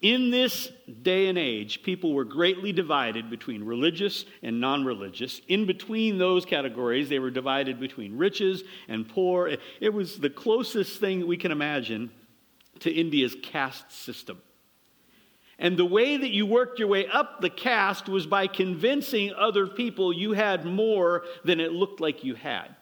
In 0.00 0.30
this 0.30 0.70
day 1.02 1.28
and 1.28 1.38
age, 1.38 1.82
people 1.82 2.12
were 2.12 2.24
greatly 2.24 2.72
divided 2.72 3.30
between 3.30 3.64
religious 3.64 4.24
and 4.42 4.60
non 4.60 4.84
religious. 4.84 5.40
In 5.48 5.66
between 5.66 6.18
those 6.18 6.44
categories, 6.44 7.08
they 7.08 7.18
were 7.18 7.30
divided 7.30 7.80
between 7.80 8.18
riches 8.18 8.64
and 8.88 9.08
poor. 9.08 9.56
It 9.80 9.94
was 9.94 10.18
the 10.18 10.30
closest 10.30 11.00
thing 11.00 11.26
we 11.26 11.36
can 11.36 11.50
imagine 11.50 12.10
to 12.80 12.92
India's 12.92 13.36
caste 13.42 13.90
system. 13.90 14.40
And 15.60 15.76
the 15.76 15.84
way 15.84 16.16
that 16.16 16.30
you 16.30 16.46
worked 16.46 16.78
your 16.78 16.86
way 16.88 17.06
up 17.08 17.40
the 17.40 17.50
caste 17.50 18.08
was 18.08 18.26
by 18.26 18.46
convincing 18.46 19.32
other 19.34 19.66
people 19.66 20.12
you 20.12 20.32
had 20.32 20.64
more 20.64 21.24
than 21.44 21.58
it 21.58 21.72
looked 21.72 22.00
like 22.00 22.22
you 22.22 22.34
had. 22.34 22.76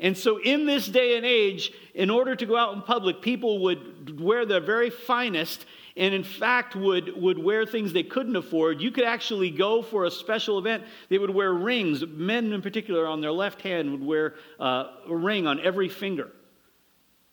And 0.00 0.16
so, 0.16 0.38
in 0.38 0.64
this 0.64 0.86
day 0.86 1.16
and 1.16 1.26
age, 1.26 1.72
in 1.94 2.08
order 2.08 2.34
to 2.34 2.46
go 2.46 2.56
out 2.56 2.74
in 2.74 2.80
public, 2.80 3.20
people 3.20 3.58
would 3.60 4.18
wear 4.18 4.46
their 4.46 4.60
very 4.60 4.88
finest 4.88 5.66
and, 5.96 6.14
in 6.14 6.24
fact, 6.24 6.74
would, 6.74 7.20
would 7.20 7.38
wear 7.38 7.66
things 7.66 7.92
they 7.92 8.02
couldn't 8.02 8.34
afford. 8.34 8.80
You 8.80 8.90
could 8.90 9.04
actually 9.04 9.50
go 9.50 9.82
for 9.82 10.06
a 10.06 10.10
special 10.10 10.58
event. 10.58 10.84
They 11.10 11.18
would 11.18 11.30
wear 11.30 11.52
rings. 11.52 12.02
Men, 12.06 12.52
in 12.52 12.62
particular, 12.62 13.06
on 13.06 13.20
their 13.20 13.32
left 13.32 13.60
hand 13.60 13.90
would 13.90 14.02
wear 14.02 14.34
uh, 14.58 14.86
a 15.06 15.14
ring 15.14 15.46
on 15.46 15.60
every 15.60 15.90
finger. 15.90 16.30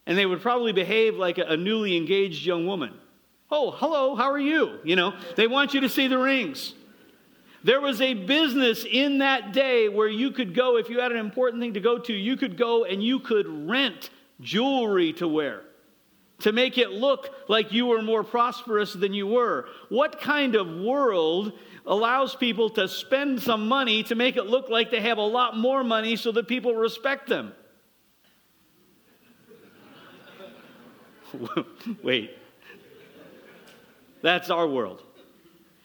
And 0.05 0.17
they 0.17 0.25
would 0.25 0.41
probably 0.41 0.73
behave 0.73 1.15
like 1.15 1.37
a, 1.37 1.43
a 1.43 1.57
newly 1.57 1.95
engaged 1.95 2.45
young 2.45 2.65
woman. 2.65 2.93
Oh, 3.49 3.71
hello, 3.71 4.15
how 4.15 4.29
are 4.29 4.39
you? 4.39 4.79
You 4.83 4.97
know, 4.97 5.13
they 5.37 5.47
want 5.47 5.73
you 5.73 5.81
to 5.81 5.89
see 5.89 6.07
the 6.07 6.17
rings. 6.17 6.73
There 7.67 7.81
was 7.81 7.99
a 7.99 8.13
business 8.13 8.85
in 8.89 9.17
that 9.17 9.51
day 9.51 9.89
where 9.89 10.07
you 10.07 10.31
could 10.31 10.55
go, 10.55 10.77
if 10.77 10.89
you 10.89 11.01
had 11.01 11.11
an 11.11 11.17
important 11.17 11.61
thing 11.61 11.73
to 11.73 11.81
go 11.81 11.97
to, 11.97 12.13
you 12.13 12.37
could 12.37 12.57
go 12.57 12.85
and 12.85 13.03
you 13.03 13.19
could 13.19 13.45
rent 13.67 14.09
jewelry 14.39 15.11
to 15.11 15.27
wear 15.27 15.63
to 16.39 16.53
make 16.53 16.77
it 16.77 16.91
look 16.91 17.29
like 17.49 17.73
you 17.73 17.85
were 17.87 18.01
more 18.01 18.23
prosperous 18.23 18.93
than 18.93 19.13
you 19.13 19.27
were. 19.27 19.67
What 19.89 20.21
kind 20.21 20.55
of 20.55 20.77
world 20.77 21.51
allows 21.85 22.37
people 22.37 22.69
to 22.69 22.87
spend 22.87 23.41
some 23.41 23.67
money 23.67 24.01
to 24.03 24.15
make 24.15 24.37
it 24.37 24.45
look 24.45 24.69
like 24.69 24.89
they 24.89 25.01
have 25.01 25.17
a 25.17 25.21
lot 25.21 25.57
more 25.57 25.83
money 25.83 26.15
so 26.15 26.31
that 26.31 26.47
people 26.47 26.73
respect 26.73 27.27
them? 27.27 27.51
Wait. 32.01 32.31
That's 34.21 34.49
our 34.49 34.69
world. 34.69 35.03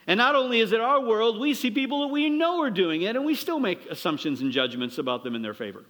And 0.07 0.19
not 0.19 0.35
only 0.35 0.61
is 0.61 0.73
it 0.73 0.81
our 0.81 1.01
world, 1.01 1.39
we 1.39 1.55
see 1.55 1.71
people 1.71 2.01
that 2.03 2.13
we 2.13 2.29
know 2.29 2.63
are 2.63 2.71
doing 2.71 3.03
it, 3.03 3.15
and 3.15 3.25
we 3.25 3.35
still 3.35 3.61
make 3.61 3.87
assumptions 3.87 4.41
and 4.41 4.51
judgments 4.51 4.99
about 4.99 5.23
them 5.23 5.35
in 5.35 5.43
their 5.43 5.55
favor. 5.55 5.85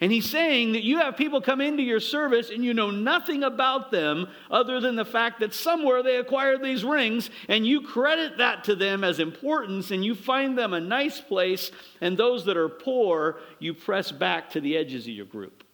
And 0.00 0.12
he's 0.12 0.28
saying 0.28 0.72
that 0.72 0.82
you 0.82 0.98
have 0.98 1.16
people 1.16 1.40
come 1.40 1.62
into 1.62 1.82
your 1.82 2.00
service 2.00 2.50
and 2.50 2.62
you 2.62 2.74
know 2.74 2.90
nothing 2.90 3.42
about 3.42 3.90
them 3.90 4.28
other 4.50 4.78
than 4.78 4.94
the 4.94 5.06
fact 5.06 5.40
that 5.40 5.54
somewhere 5.54 6.02
they 6.02 6.16
acquired 6.16 6.62
these 6.62 6.84
rings, 6.84 7.30
and 7.48 7.66
you 7.66 7.80
credit 7.80 8.38
that 8.38 8.64
to 8.64 8.76
them 8.76 9.02
as 9.02 9.18
importance, 9.18 9.90
and 9.90 10.04
you 10.04 10.14
find 10.14 10.56
them 10.56 10.74
a 10.74 10.80
nice 10.80 11.20
place, 11.20 11.72
and 12.00 12.16
those 12.16 12.44
that 12.44 12.58
are 12.58 12.68
poor, 12.68 13.38
you 13.58 13.72
press 13.72 14.12
back 14.12 14.50
to 14.50 14.60
the 14.60 14.76
edges 14.76 15.04
of 15.04 15.14
your 15.14 15.26
group. 15.26 15.64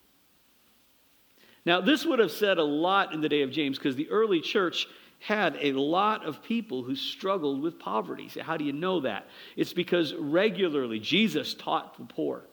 Now, 1.64 1.80
this 1.80 2.04
would 2.04 2.18
have 2.18 2.32
said 2.32 2.58
a 2.58 2.64
lot 2.64 3.12
in 3.12 3.20
the 3.20 3.28
day 3.28 3.42
of 3.42 3.50
James 3.50 3.78
because 3.78 3.96
the 3.96 4.10
early 4.10 4.40
church 4.40 4.88
had 5.22 5.56
a 5.60 5.72
lot 5.72 6.24
of 6.24 6.42
people 6.42 6.82
who 6.82 6.96
struggled 6.96 7.62
with 7.62 7.78
poverty. 7.78 8.28
So 8.28 8.42
how 8.42 8.56
do 8.56 8.64
you 8.64 8.72
know 8.72 9.00
that? 9.00 9.28
It's 9.56 9.72
because 9.72 10.12
regularly 10.14 10.98
Jesus 10.98 11.54
taught 11.54 11.96
the 11.96 12.04
poor. 12.04 12.44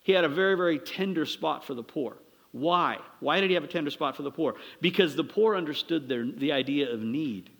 He 0.00 0.12
had 0.12 0.24
a 0.24 0.28
very, 0.28 0.56
very 0.56 0.78
tender 0.78 1.26
spot 1.26 1.62
for 1.62 1.74
the 1.74 1.82
poor. 1.82 2.16
Why? 2.52 2.98
Why 3.20 3.40
did 3.40 3.50
he 3.50 3.54
have 3.54 3.64
a 3.64 3.68
tender 3.68 3.90
spot 3.90 4.16
for 4.16 4.22
the 4.22 4.30
poor? 4.30 4.54
Because 4.80 5.14
the 5.14 5.24
poor 5.24 5.56
understood 5.56 6.08
their, 6.08 6.24
the 6.24 6.52
idea 6.52 6.90
of 6.90 7.02
need. 7.02 7.50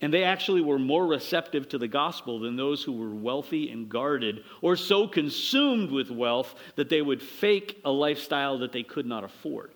And 0.00 0.12
they 0.12 0.24
actually 0.24 0.60
were 0.60 0.78
more 0.78 1.06
receptive 1.06 1.68
to 1.68 1.78
the 1.78 1.86
gospel 1.86 2.40
than 2.40 2.56
those 2.56 2.82
who 2.82 2.92
were 2.92 3.14
wealthy 3.14 3.70
and 3.70 3.88
guarded 3.88 4.42
or 4.60 4.74
so 4.74 5.06
consumed 5.06 5.92
with 5.92 6.10
wealth 6.10 6.52
that 6.74 6.88
they 6.88 7.00
would 7.00 7.22
fake 7.22 7.80
a 7.84 7.90
lifestyle 7.90 8.58
that 8.58 8.72
they 8.72 8.82
could 8.82 9.06
not 9.06 9.22
afford. 9.22 9.72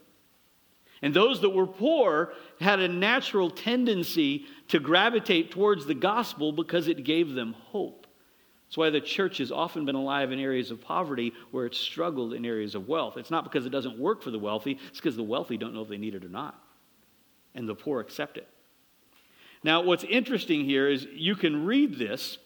And 1.03 1.15
those 1.15 1.41
that 1.43 1.51
were 1.51 1.67
poor 1.67 2.33
had 2.61 2.81
a 2.81 2.89
natural 2.89 3.51
tendency 3.51 4.47
to 4.69 4.81
gravitate 4.81 5.51
towards 5.51 5.87
the 5.87 5.95
gospel 5.95 6.53
because 6.53 6.89
it 6.89 7.05
gave 7.05 7.35
them 7.35 7.53
hope. 7.53 8.07
That's 8.67 8.77
why 8.77 8.91
the 8.91 9.01
church 9.01 9.39
has 9.39 9.51
often 9.51 9.87
been 9.87 9.95
alive 9.95 10.31
in 10.31 10.39
areas 10.39 10.71
of 10.71 10.83
poverty 10.83 11.33
where 11.53 11.65
it's 11.65 11.79
struggled 11.79 12.35
in 12.35 12.45
areas 12.45 12.75
of 12.75 12.87
wealth. 12.87 13.17
It's 13.17 13.31
not 13.31 13.45
because 13.45 13.65
it 13.65 13.71
doesn't 13.71 13.99
work 13.99 14.23
for 14.23 14.31
the 14.31 14.39
wealthy, 14.39 14.79
it's 14.89 14.99
because 14.99 15.17
the 15.17 15.23
wealthy 15.23 15.57
don't 15.57 15.73
know 15.73 15.83
if 15.83 15.89
they 15.89 15.97
need 15.97 16.15
it 16.15 16.25
or 16.25 16.29
not. 16.29 16.63
And 17.55 17.69
the 17.69 17.75
poor 17.75 18.01
accept 18.01 18.37
it. 18.37 18.47
Now, 19.65 19.83
what's 19.83 20.05
interesting 20.05 20.65
here 20.65 20.89
is 20.89 21.07
you 21.13 21.35
can 21.35 21.65
read 21.65 21.99
this 21.99 22.39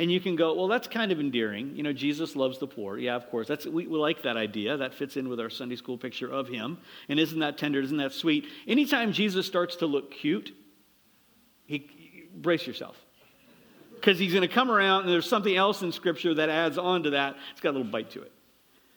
and 0.00 0.10
you 0.10 0.18
can 0.18 0.34
go, 0.34 0.54
well, 0.54 0.66
that's 0.66 0.88
kind 0.88 1.12
of 1.12 1.20
endearing. 1.20 1.76
You 1.76 1.82
know, 1.82 1.92
Jesus 1.92 2.34
loves 2.34 2.58
the 2.58 2.66
poor. 2.66 2.96
Yeah, 2.96 3.16
of 3.16 3.28
course. 3.28 3.46
That's, 3.46 3.66
we, 3.66 3.86
we 3.86 3.98
like 3.98 4.22
that 4.22 4.34
idea. 4.34 4.78
That 4.78 4.94
fits 4.94 5.18
in 5.18 5.28
with 5.28 5.38
our 5.38 5.50
Sunday 5.50 5.76
school 5.76 5.98
picture 5.98 6.32
of 6.32 6.48
him. 6.48 6.78
And 7.10 7.20
isn't 7.20 7.38
that 7.40 7.58
tender? 7.58 7.82
Isn't 7.82 7.98
that 7.98 8.12
sweet? 8.12 8.46
Anytime 8.66 9.12
Jesus 9.12 9.46
starts 9.46 9.76
to 9.76 9.86
look 9.86 10.10
cute, 10.10 10.56
he, 11.66 11.86
brace 12.34 12.66
yourself. 12.66 12.96
Because 13.94 14.18
he's 14.18 14.32
going 14.32 14.40
to 14.40 14.52
come 14.52 14.70
around 14.70 15.02
and 15.02 15.12
there's 15.12 15.28
something 15.28 15.54
else 15.54 15.82
in 15.82 15.92
Scripture 15.92 16.32
that 16.32 16.48
adds 16.48 16.78
on 16.78 17.02
to 17.02 17.10
that. 17.10 17.36
It's 17.52 17.60
got 17.60 17.72
a 17.72 17.76
little 17.76 17.92
bite 17.92 18.08
to 18.12 18.22
it. 18.22 18.32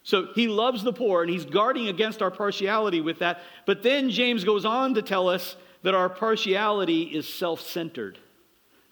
So 0.03 0.27
he 0.33 0.47
loves 0.47 0.83
the 0.83 0.93
poor 0.93 1.21
and 1.21 1.29
he's 1.29 1.43
guarding 1.43 1.89
against 1.89 2.21
our 2.21 2.31
partiality 2.31 3.01
with 3.01 3.19
that. 3.19 3.41
But 3.65 3.83
then 3.83 4.09
James 4.09 4.45
goes 4.45 4.63
on 4.63 4.93
to 4.93 5.01
tell 5.01 5.27
us 5.27 5.57
that 5.81 5.95
our 5.95 6.07
partiality 6.07 7.03
is 7.03 7.27
self 7.27 7.59
centered. 7.59 8.19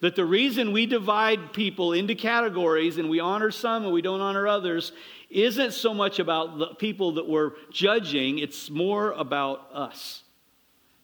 That 0.01 0.15
the 0.15 0.25
reason 0.25 0.71
we 0.71 0.87
divide 0.87 1.53
people 1.53 1.93
into 1.93 2.15
categories 2.15 2.97
and 2.97 3.09
we 3.09 3.19
honor 3.19 3.51
some 3.51 3.83
and 3.83 3.93
we 3.93 4.01
don't 4.01 4.19
honor 4.19 4.47
others 4.47 4.91
isn't 5.29 5.73
so 5.73 5.93
much 5.93 6.19
about 6.19 6.57
the 6.57 6.67
people 6.75 7.13
that 7.13 7.29
we're 7.29 7.51
judging, 7.71 8.39
it's 8.39 8.69
more 8.69 9.11
about 9.11 9.69
us. 9.73 10.23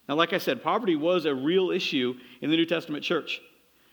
Now, 0.08 0.16
like 0.16 0.32
I 0.32 0.38
said, 0.38 0.62
poverty 0.62 0.96
was 0.96 1.26
a 1.26 1.34
real 1.34 1.70
issue 1.70 2.14
in 2.40 2.50
the 2.50 2.56
New 2.56 2.66
Testament 2.66 3.04
church. 3.04 3.40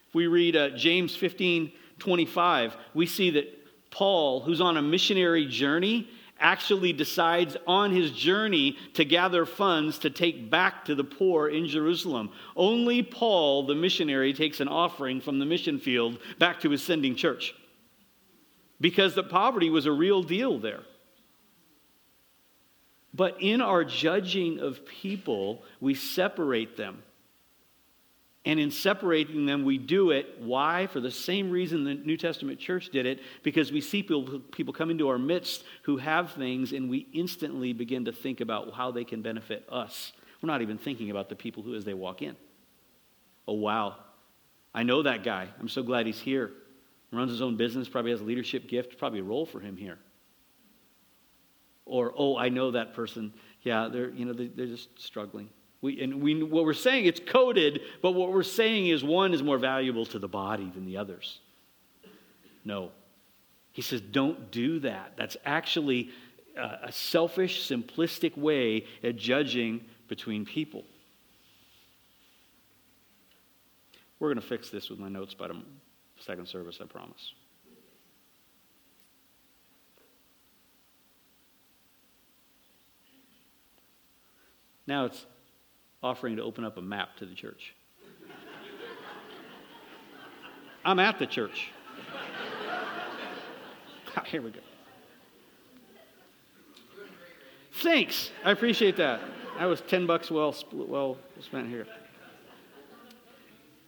If 0.07 0.15
we 0.15 0.27
read 0.27 0.55
uh, 0.55 0.69
James 0.69 1.15
15 1.15 1.71
25, 1.97 2.75
we 2.93 3.05
see 3.05 3.29
that 3.29 3.45
Paul, 3.89 4.41
who's 4.41 4.59
on 4.59 4.75
a 4.75 4.81
missionary 4.81 5.45
journey, 5.45 6.09
actually 6.39 6.94
decides 6.94 7.56
on 7.65 7.92
his 7.92 8.12
journey 8.12 8.77
to 8.94 9.06
gather 9.06 9.46
funds 9.46 10.00
to 10.00 10.10
take 10.10 10.50
back 10.50 10.86
to 10.86 10.96
the 10.96 11.04
poor 11.04 11.48
in 11.48 11.68
Jerusalem. 11.68 12.30
Only 12.56 13.04
Paul, 13.04 13.65
the 13.65 13.75
missionary, 13.75 14.34
takes 14.34 14.60
an 14.60 14.68
offering 14.68 15.22
from 15.22 15.39
the 15.39 15.46
mission 15.46 15.80
field 15.80 16.20
back 16.38 16.60
to 16.62 16.70
his 16.70 16.84
sending 16.84 17.15
church 17.15 17.56
because 18.82 19.15
the 19.15 19.24
poverty 19.24 19.70
was 19.70 19.86
a 19.86 19.92
real 19.92 20.24
deal 20.24 20.60
there. 20.60 20.84
But 23.13 23.38
in 23.39 23.62
our 23.62 23.86
judging 23.86 24.60
of 24.60 24.86
people, 24.86 25.63
we 25.80 25.94
separate 25.94 26.75
them. 26.75 27.01
And 28.45 28.59
in 28.59 28.69
separating 28.69 29.47
them, 29.47 29.65
we 29.65 29.79
do 29.79 30.11
it. 30.11 30.37
Why? 30.39 30.85
For 30.85 30.99
the 30.99 31.09
same 31.09 31.49
reason 31.49 31.83
the 31.83 31.95
New 31.95 32.15
Testament 32.15 32.59
church 32.59 32.89
did 32.89 33.07
it, 33.07 33.19
because 33.41 33.71
we 33.71 33.81
see 33.81 34.03
people, 34.03 34.39
people 34.51 34.71
come 34.71 34.91
into 34.91 35.09
our 35.09 35.17
midst 35.17 35.63
who 35.81 35.97
have 35.97 36.31
things, 36.33 36.71
and 36.71 36.87
we 36.87 37.07
instantly 37.11 37.73
begin 37.73 38.05
to 38.05 38.11
think 38.11 38.41
about 38.41 38.73
how 38.73 38.91
they 38.91 39.03
can 39.03 39.23
benefit 39.23 39.67
us. 39.67 40.13
We're 40.41 40.47
not 40.47 40.61
even 40.61 40.77
thinking 40.77 41.09
about 41.09 41.27
the 41.29 41.35
people 41.35 41.63
who, 41.63 41.73
as 41.73 41.85
they 41.85 41.95
walk 41.95 42.21
in. 42.21 42.35
Oh, 43.47 43.53
wow. 43.53 43.95
I 44.75 44.83
know 44.83 45.01
that 45.01 45.23
guy. 45.23 45.47
I'm 45.59 45.69
so 45.69 45.81
glad 45.81 46.05
he's 46.05 46.19
here. 46.19 46.51
Runs 47.11 47.31
his 47.31 47.41
own 47.41 47.55
business, 47.55 47.87
probably 47.87 48.11
has 48.11 48.21
a 48.21 48.25
leadership 48.25 48.67
gift, 48.67 48.97
probably 48.97 49.21
a 49.21 49.23
role 49.23 49.45
for 49.45 49.59
him 49.59 49.77
here. 49.77 49.97
Or, 51.85 52.13
oh, 52.15 52.37
I 52.37 52.49
know 52.49 52.71
that 52.71 52.93
person. 52.93 53.33
Yeah, 53.61 53.89
they're, 53.91 54.09
you 54.09 54.25
know, 54.25 54.33
they're 54.33 54.67
just 54.67 54.99
struggling. 54.99 55.49
We, 55.86 56.01
and 56.01 56.20
we, 56.20 56.42
what 56.42 56.65
we're 56.65 56.74
saying, 56.74 57.06
it's 57.06 57.20
coded, 57.20 57.80
but 58.01 58.13
what 58.13 58.34
we're 58.34 58.42
saying 58.42 58.88
is 58.88 59.04
one 59.04 59.36
is 59.36 59.44
more 59.44 59.60
valuable 59.60 60.04
to 60.08 60.18
the 60.18 60.27
body 60.27 60.72
than 60.74 60.84
the 60.84 60.98
others. 60.98 61.38
No. 62.63 62.89
He 63.72 63.84
says, 63.84 64.01
don't 64.01 64.50
do 64.50 64.80
that. 64.80 65.13
That's 65.15 65.38
actually 65.46 66.10
a, 66.58 66.88
a 66.88 66.92
selfish, 66.92 67.70
simplistic 67.70 68.36
way 68.36 68.88
at 69.04 69.15
judging 69.15 69.86
between 70.08 70.44
people. 70.44 70.86
We're 74.20 74.30
going 74.30 74.42
to 74.42 74.48
fix 74.48 74.72
this 74.72 74.89
with 74.89 74.98
my 74.98 75.10
notes 75.10 75.36
by 75.36 75.50
the 75.50 75.62
second 76.18 76.48
service, 76.48 76.80
I 76.82 76.86
promise. 76.86 77.34
Now 84.88 85.06
it's 85.06 85.27
offering 86.05 86.35
to 86.35 86.43
open 86.43 86.63
up 86.63 86.77
a 86.77 86.81
map 86.81 87.17
to 87.17 87.25
the 87.25 87.33
church. 87.33 87.74
I'm 90.85 91.00
at 91.00 91.17
the 91.17 91.25
church. 91.25 91.71
Here 94.25 94.43
we 94.43 94.51
go. 94.51 94.59
Thanks. 97.81 98.29
I 98.43 98.51
appreciate 98.51 98.97
that. 98.97 99.19
That 99.57 99.65
was 99.65 99.81
10 99.81 100.05
bucks 100.05 100.29
well, 100.29 100.55
well 100.71 101.17
spent 101.41 101.69
here. 101.69 101.88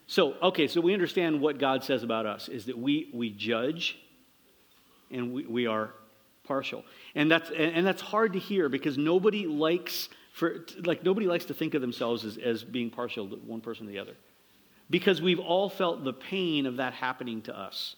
So, 0.08 0.34
okay, 0.42 0.68
so 0.68 0.82
we 0.82 0.94
understand 0.94 1.40
what 1.40 1.60
God 1.60 1.84
says 1.84 2.02
about 2.02 2.26
us 2.26 2.48
is 2.48 2.66
that 2.66 2.78
we, 2.78 3.10
we 3.14 3.30
judge 3.30 3.98
and 5.12 5.34
we, 5.34 5.46
we 5.46 5.68
are 5.68 5.92
partial. 6.46 6.84
And 7.14 7.30
that's, 7.30 7.52
and 7.52 7.86
that's 7.86 8.02
hard 8.02 8.34
to 8.34 8.40
hear 8.40 8.70
because 8.70 8.98
nobody 8.98 9.46
likes 9.46 10.10
for, 10.38 10.66
like, 10.86 11.04
nobody 11.04 11.26
likes 11.26 11.46
to 11.46 11.56
think 11.56 11.74
of 11.74 11.82
themselves 11.82 12.24
as, 12.24 12.38
as 12.38 12.64
being 12.64 12.92
partial 12.92 13.28
to 13.28 13.38
one 13.38 13.60
person 13.60 13.88
or 13.88 13.92
the 13.92 13.98
other. 13.98 14.14
Because 14.88 15.20
we've 15.20 15.40
all 15.40 15.68
felt 15.68 16.04
the 16.04 16.14
pain 16.14 16.68
of 16.68 16.78
that 16.78 16.94
happening 16.94 17.42
to 17.44 17.58
us. 17.58 17.96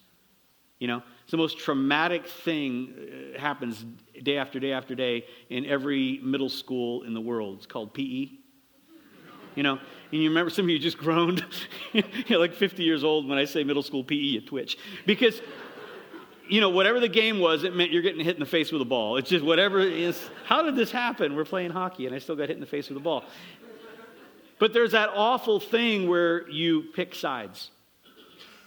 You 0.80 0.88
know, 0.88 1.04
it's 1.24 1.32
the 1.32 1.38
most 1.38 1.58
traumatic 1.58 2.26
thing 2.26 2.94
uh, 3.36 3.40
happens 3.40 3.86
day 4.24 4.38
after 4.38 4.58
day 4.58 4.72
after 4.72 4.96
day 4.96 5.26
in 5.50 5.66
every 5.66 6.22
middle 6.24 6.48
school 6.48 7.04
in 7.04 7.14
the 7.14 7.20
world. 7.20 7.58
It's 7.58 7.66
called 7.66 7.94
PE. 7.94 8.30
You 9.56 9.64
know, 9.64 9.74
and 9.74 10.22
you 10.22 10.30
remember 10.30 10.50
some 10.50 10.64
of 10.64 10.70
you 10.70 10.80
just 10.80 10.98
groaned. 10.98 11.44
You're 12.28 12.40
like 12.40 12.54
50 12.54 12.84
years 12.84 13.04
old 13.04 13.28
when 13.28 13.38
I 13.38 13.44
say 13.44 13.66
middle 13.66 13.84
school 13.84 14.06
PE, 14.06 14.16
you 14.16 14.40
twitch. 14.40 14.78
Because 15.06 15.42
you 16.50 16.62
know, 16.62 16.70
whatever 16.70 17.00
the 17.00 17.08
game 17.08 17.40
was, 17.40 17.64
it 17.64 17.76
meant 17.76 17.92
you're 17.92 18.02
getting 18.02 18.24
hit 18.24 18.36
in 18.36 18.40
the 18.40 18.46
face 18.46 18.72
with 18.72 18.82
a 18.82 18.86
ball. 18.86 19.18
It's 19.18 19.30
just 19.30 19.46
whatever 19.46 19.80
it 19.80 19.94
is. 19.94 20.30
How 20.46 20.64
did 20.64 20.76
this 20.76 20.92
happen? 20.92 21.36
We're 21.36 21.46
playing 21.46 21.72
hockey 21.72 22.08
and 22.08 22.16
I 22.16 22.20
still 22.20 22.36
got 22.36 22.50
hit 22.50 22.58
in 22.58 22.62
the 22.62 22.66
face 22.66 22.90
with 22.90 22.98
a 22.98 23.02
ball. 23.02 23.24
But 24.58 24.74
there's 24.74 24.92
that 24.92 25.10
awful 25.16 25.60
thing 25.60 26.10
where 26.10 26.50
you 26.50 26.84
pick 26.94 27.16
sides, 27.16 27.70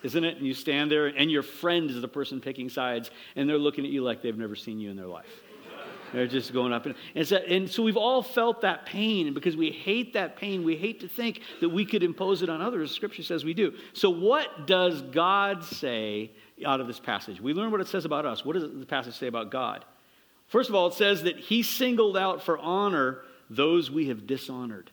isn't 0.03 0.25
it? 0.25 0.39
And 0.39 0.47
you 0.47 0.55
stand 0.55 0.91
there 0.91 1.07
and 1.07 1.31
your 1.31 1.43
friend 1.43 1.91
is 1.91 2.01
the 2.01 2.09
person 2.09 2.41
picking 2.41 2.69
sides 2.69 3.11
and 3.37 3.49
they're 3.49 3.59
looking 3.59 3.85
at 3.85 3.91
you 3.91 4.03
like 4.03 4.23
they've 4.23 4.39
never 4.39 4.57
seen 4.57 4.79
you 4.79 4.91
in 4.91 4.97
their 4.97 5.07
life. 5.07 5.43
They're 6.13 6.27
just 6.27 6.53
going 6.53 6.73
up. 6.73 6.87
And, 6.87 6.95
and, 7.15 7.27
so, 7.27 7.37
and 7.37 7.71
so 7.71 7.83
we've 7.83 7.97
all 7.97 8.23
felt 8.23 8.61
that 8.61 8.87
pain. 8.87 9.27
And 9.27 9.35
because 9.35 9.57
we 9.57 9.71
hate 9.71 10.13
that 10.13 10.37
pain, 10.37 10.63
we 10.63 10.77
hate 10.77 11.01
to 11.01 11.09
think 11.09 11.41
that 11.61 11.71
we 11.71 11.87
could 11.87 12.03
impose 12.03 12.43
it 12.43 12.51
on 12.51 12.61
others. 12.61 12.91
Scripture 12.91 13.23
says 13.23 13.45
we 13.45 13.55
do. 13.55 13.73
So, 13.95 14.11
what 14.11 14.67
does 14.67 15.01
God 15.01 15.65
say 15.65 16.33
out 16.65 16.81
of 16.81 16.87
this 16.87 17.01
passage. 17.01 17.41
We 17.41 17.55
learn 17.55 17.71
what 17.71 17.81
it 17.81 17.89
says 17.89 18.05
about 18.05 18.27
us. 18.27 18.45
What 18.45 18.55
does 18.55 18.65
the 18.65 18.87
passage 18.87 19.15
say 19.15 19.27
about 19.27 19.51
God? 19.51 19.85
First 20.47 20.69
of 20.69 20.75
all, 20.75 20.89
it 20.89 20.95
says 20.95 21.23
that 21.23 21.39
he 21.39 21.63
singled 21.63 22.17
out 22.17 22.43
for 22.43 22.59
honor 22.59 23.23
those 23.49 23.91
we 23.91 24.09
have 24.09 24.27
dishonored. 24.27 24.91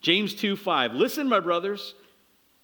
James 0.00 0.34
2 0.34 0.56
5. 0.56 0.94
Listen, 0.94 1.28
my 1.28 1.40
brothers, 1.40 1.94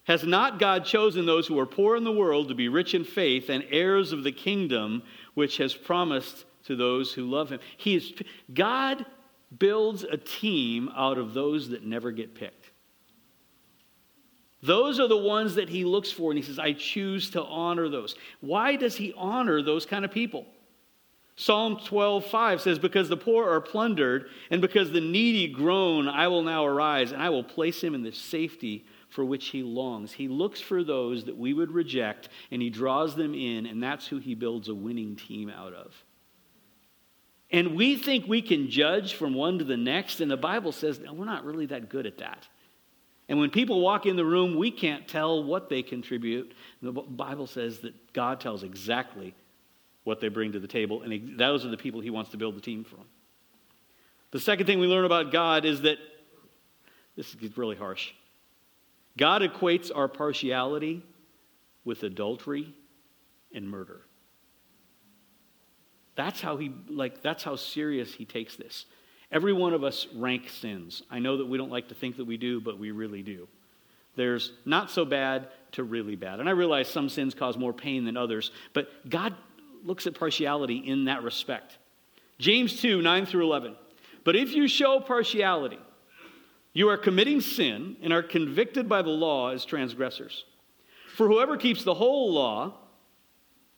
has 0.03 0.23
not 0.23 0.59
God 0.59 0.85
chosen 0.85 1.25
those 1.25 1.47
who 1.47 1.59
are 1.59 1.65
poor 1.65 1.95
in 1.95 2.03
the 2.03 2.11
world 2.11 2.47
to 2.47 2.55
be 2.55 2.67
rich 2.67 2.93
in 2.93 3.03
faith 3.03 3.49
and 3.49 3.63
heirs 3.69 4.11
of 4.11 4.23
the 4.23 4.31
kingdom 4.31 5.03
which 5.35 5.57
has 5.57 5.73
promised 5.73 6.45
to 6.65 6.75
those 6.75 7.13
who 7.13 7.29
love 7.29 7.49
him? 7.51 7.59
He 7.77 7.95
is, 7.95 8.13
God 8.53 9.05
builds 9.57 10.03
a 10.03 10.17
team 10.17 10.89
out 10.95 11.17
of 11.17 11.33
those 11.33 11.69
that 11.69 11.83
never 11.83 12.11
get 12.11 12.35
picked. 12.35 12.58
Those 14.61 14.99
are 14.99 15.07
the 15.07 15.17
ones 15.17 15.55
that 15.55 15.69
he 15.69 15.85
looks 15.85 16.11
for, 16.11 16.31
and 16.31 16.37
he 16.37 16.45
says, 16.45 16.59
I 16.59 16.73
choose 16.73 17.29
to 17.31 17.43
honor 17.43 17.87
those. 17.87 18.15
Why 18.41 18.75
does 18.75 18.95
he 18.95 19.13
honor 19.15 19.61
those 19.61 19.85
kind 19.85 20.03
of 20.03 20.11
people? 20.11 20.45
Psalm 21.37 21.79
12, 21.85 22.25
5 22.25 22.61
says, 22.61 22.79
Because 22.79 23.07
the 23.07 23.15
poor 23.15 23.49
are 23.49 23.61
plundered, 23.61 24.29
and 24.51 24.61
because 24.61 24.91
the 24.91 24.99
needy 24.99 25.47
groan, 25.47 26.09
I 26.09 26.27
will 26.27 26.43
now 26.43 26.65
arise, 26.65 27.13
and 27.13 27.21
I 27.21 27.29
will 27.29 27.45
place 27.45 27.81
him 27.81 27.95
in 27.95 28.03
the 28.03 28.11
safety 28.11 28.85
for 29.07 29.23
which 29.23 29.47
he 29.47 29.63
longs. 29.63 30.11
He 30.11 30.27
looks 30.27 30.59
for 30.59 30.83
those 30.83 31.23
that 31.25 31.37
we 31.37 31.53
would 31.53 31.71
reject, 31.71 32.27
and 32.51 32.61
he 32.61 32.69
draws 32.69 33.15
them 33.15 33.33
in, 33.33 33.65
and 33.65 33.81
that's 33.81 34.05
who 34.05 34.17
he 34.17 34.35
builds 34.35 34.67
a 34.67 34.75
winning 34.75 35.15
team 35.15 35.49
out 35.49 35.73
of. 35.73 35.95
And 37.51 37.75
we 37.75 37.95
think 37.95 38.27
we 38.27 38.41
can 38.41 38.69
judge 38.69 39.13
from 39.13 39.33
one 39.33 39.59
to 39.59 39.65
the 39.65 39.77
next, 39.77 40.19
and 40.19 40.29
the 40.29 40.37
Bible 40.37 40.73
says, 40.73 40.99
no, 40.99 41.13
we're 41.13 41.23
not 41.23 41.45
really 41.45 41.65
that 41.67 41.89
good 41.89 42.05
at 42.05 42.17
that. 42.17 42.47
And 43.29 43.39
when 43.39 43.51
people 43.51 43.79
walk 43.79 44.07
in 44.07 44.15
the 44.15 44.25
room, 44.25 44.57
we 44.57 44.71
can't 44.71 45.07
tell 45.07 45.43
what 45.43 45.69
they 45.69 45.83
contribute. 45.83 46.53
The 46.81 46.91
Bible 46.91 47.45
says 47.45 47.79
that 47.79 48.11
God 48.11 48.41
tells 48.41 48.63
exactly 48.63 49.35
what 50.03 50.19
they 50.19 50.29
bring 50.29 50.53
to 50.53 50.59
the 50.59 50.67
table, 50.67 51.03
and 51.03 51.37
those 51.37 51.63
are 51.63 51.69
the 51.69 51.77
people 51.77 52.01
he 52.01 52.09
wants 52.09 52.31
to 52.31 52.37
build 52.37 52.55
the 52.55 52.61
team 52.61 52.83
from. 52.83 53.05
The 54.31 54.39
second 54.39 54.65
thing 54.65 54.79
we 54.79 54.87
learn 54.87 55.05
about 55.05 55.31
God 55.31 55.63
is 55.63 55.81
that 55.81 55.99
this 57.15 57.35
is 57.35 57.57
really 57.57 57.75
harsh. 57.75 58.11
God 59.15 59.43
equates 59.43 59.91
our 59.93 60.07
partiality 60.07 61.03
with 61.85 62.01
adultery 62.03 62.73
and 63.53 63.69
murder. 63.69 64.01
That's 66.15 66.41
how 66.41 66.57
he 66.57 66.71
like 66.89 67.21
that's 67.21 67.43
how 67.43 67.55
serious 67.55 68.13
he 68.13 68.25
takes 68.25 68.55
this. 68.55 68.85
Every 69.31 69.53
one 69.53 69.73
of 69.73 69.83
us 69.83 70.07
rank 70.15 70.49
sins. 70.49 71.03
I 71.09 71.19
know 71.19 71.37
that 71.37 71.45
we 71.45 71.57
don't 71.57 71.71
like 71.71 71.89
to 71.89 71.95
think 71.95 72.17
that 72.17 72.25
we 72.25 72.37
do, 72.37 72.59
but 72.59 72.79
we 72.79 72.91
really 72.91 73.21
do. 73.21 73.47
There's 74.15 74.53
not 74.65 74.89
so 74.89 75.05
bad 75.05 75.49
to 75.73 75.83
really 75.83 76.15
bad. 76.15 76.39
And 76.39 76.49
I 76.49 76.51
realize 76.53 76.89
some 76.89 77.09
sins 77.09 77.35
cause 77.35 77.57
more 77.57 77.73
pain 77.73 78.05
than 78.05 78.17
others, 78.17 78.51
but 78.73 79.09
God 79.09 79.35
looks 79.83 80.07
at 80.07 80.15
partiality 80.15 80.77
in 80.77 81.05
that 81.05 81.23
respect. 81.23 81.77
James 82.39 82.81
2 82.81 83.01
9 83.01 83.25
through 83.25 83.45
11. 83.45 83.75
But 84.23 84.35
if 84.35 84.51
you 84.51 84.67
show 84.67 84.99
partiality, 84.99 85.79
you 86.73 86.89
are 86.89 86.97
committing 86.97 87.41
sin 87.41 87.97
and 88.01 88.11
are 88.11 88.23
convicted 88.23 88.89
by 88.89 89.01
the 89.01 89.09
law 89.09 89.49
as 89.49 89.63
transgressors. 89.63 90.43
For 91.15 91.27
whoever 91.27 91.57
keeps 91.57 91.83
the 91.83 91.93
whole 91.93 92.33
law 92.33 92.73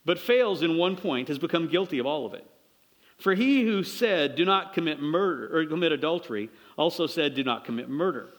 but 0.06 0.20
fails 0.20 0.64
in 0.64 0.78
one 0.78 0.96
point 0.96 1.28
has 1.28 1.38
become 1.38 1.68
guilty 1.68 2.00
of 2.00 2.06
all 2.06 2.26
of 2.26 2.34
it. 2.34 2.46
For 3.22 3.36
he 3.36 3.62
who 3.64 3.84
said, 3.84 4.36
Do 4.36 4.46
not 4.46 4.74
commit 4.74 5.00
murder 5.00 5.56
or 5.56 5.66
commit 5.66 5.92
adultery, 5.92 6.50
also 6.76 7.06
said, 7.06 7.36
Do 7.36 7.44
not 7.44 7.66
commit 7.66 7.88
murder. 7.88 8.30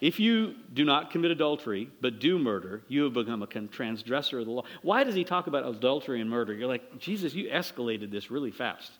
If 0.00 0.18
you 0.18 0.54
do 0.72 0.84
not 0.84 1.10
commit 1.10 1.30
adultery, 1.30 1.88
but 2.00 2.18
do 2.18 2.38
murder, 2.38 2.82
you 2.88 3.04
have 3.04 3.12
become 3.12 3.42
a 3.42 3.46
transgressor 3.46 4.40
of 4.40 4.46
the 4.46 4.50
law. 4.50 4.64
Why 4.80 5.04
does 5.04 5.14
he 5.14 5.22
talk 5.22 5.46
about 5.46 5.64
adultery 5.64 6.20
and 6.20 6.28
murder? 6.28 6.54
You're 6.54 6.66
like, 6.66 6.98
Jesus, 6.98 7.34
you 7.34 7.50
escalated 7.50 8.10
this 8.10 8.30
really 8.30 8.50
fast. 8.50 8.90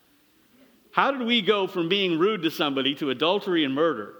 How 0.92 1.10
did 1.10 1.26
we 1.26 1.40
go 1.40 1.66
from 1.66 1.88
being 1.88 2.18
rude 2.18 2.42
to 2.42 2.50
somebody 2.50 2.94
to 2.96 3.10
adultery 3.10 3.64
and 3.64 3.74
murder? 3.74 4.14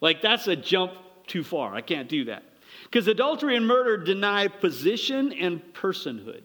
Like, 0.00 0.22
that's 0.22 0.46
a 0.46 0.54
jump 0.54 0.92
too 1.26 1.42
far. 1.42 1.74
I 1.74 1.80
can't 1.80 2.08
do 2.08 2.26
that. 2.26 2.44
Because 2.84 3.08
adultery 3.08 3.56
and 3.56 3.66
murder 3.66 3.96
deny 3.96 4.46
position 4.46 5.32
and 5.32 5.60
personhood. 5.74 6.44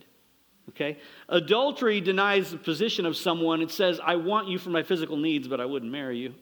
Okay? 0.70 0.98
Adultery 1.30 2.02
denies 2.02 2.52
the 2.52 2.58
position 2.58 3.06
of 3.06 3.16
someone. 3.16 3.62
It 3.62 3.72
says, 3.72 4.00
I 4.04 4.16
want 4.16 4.48
you 4.48 4.58
for 4.58 4.70
my 4.70 4.84
physical 4.84 5.18
needs, 5.18 5.48
but 5.48 5.60
I 5.60 5.66
wouldn't 5.66 5.92
marry 5.92 6.18
you. 6.18 6.34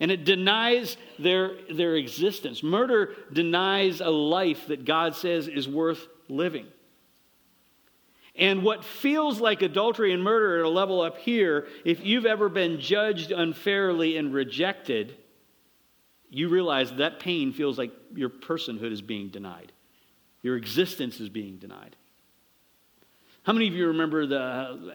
And 0.00 0.10
it 0.10 0.24
denies 0.24 0.96
their, 1.18 1.56
their 1.70 1.96
existence. 1.96 2.62
Murder 2.62 3.14
denies 3.32 4.00
a 4.00 4.10
life 4.10 4.68
that 4.68 4.84
God 4.84 5.16
says 5.16 5.48
is 5.48 5.68
worth 5.68 6.06
living. 6.28 6.66
And 8.36 8.62
what 8.62 8.84
feels 8.84 9.40
like 9.40 9.62
adultery 9.62 10.12
and 10.12 10.22
murder 10.22 10.60
at 10.60 10.64
a 10.64 10.68
level 10.68 11.00
up 11.00 11.18
here, 11.18 11.66
if 11.84 12.04
you've 12.04 12.26
ever 12.26 12.48
been 12.48 12.78
judged 12.78 13.32
unfairly 13.32 14.16
and 14.16 14.32
rejected, 14.32 15.16
you 16.30 16.48
realize 16.48 16.92
that 16.92 17.18
pain 17.18 17.52
feels 17.52 17.76
like 17.76 17.90
your 18.14 18.30
personhood 18.30 18.92
is 18.92 19.02
being 19.02 19.30
denied, 19.30 19.72
your 20.42 20.56
existence 20.56 21.18
is 21.18 21.28
being 21.28 21.56
denied. 21.56 21.96
How 23.48 23.54
many 23.54 23.66
of 23.66 23.72
you 23.74 23.86
remember 23.86 24.26
the 24.26 24.36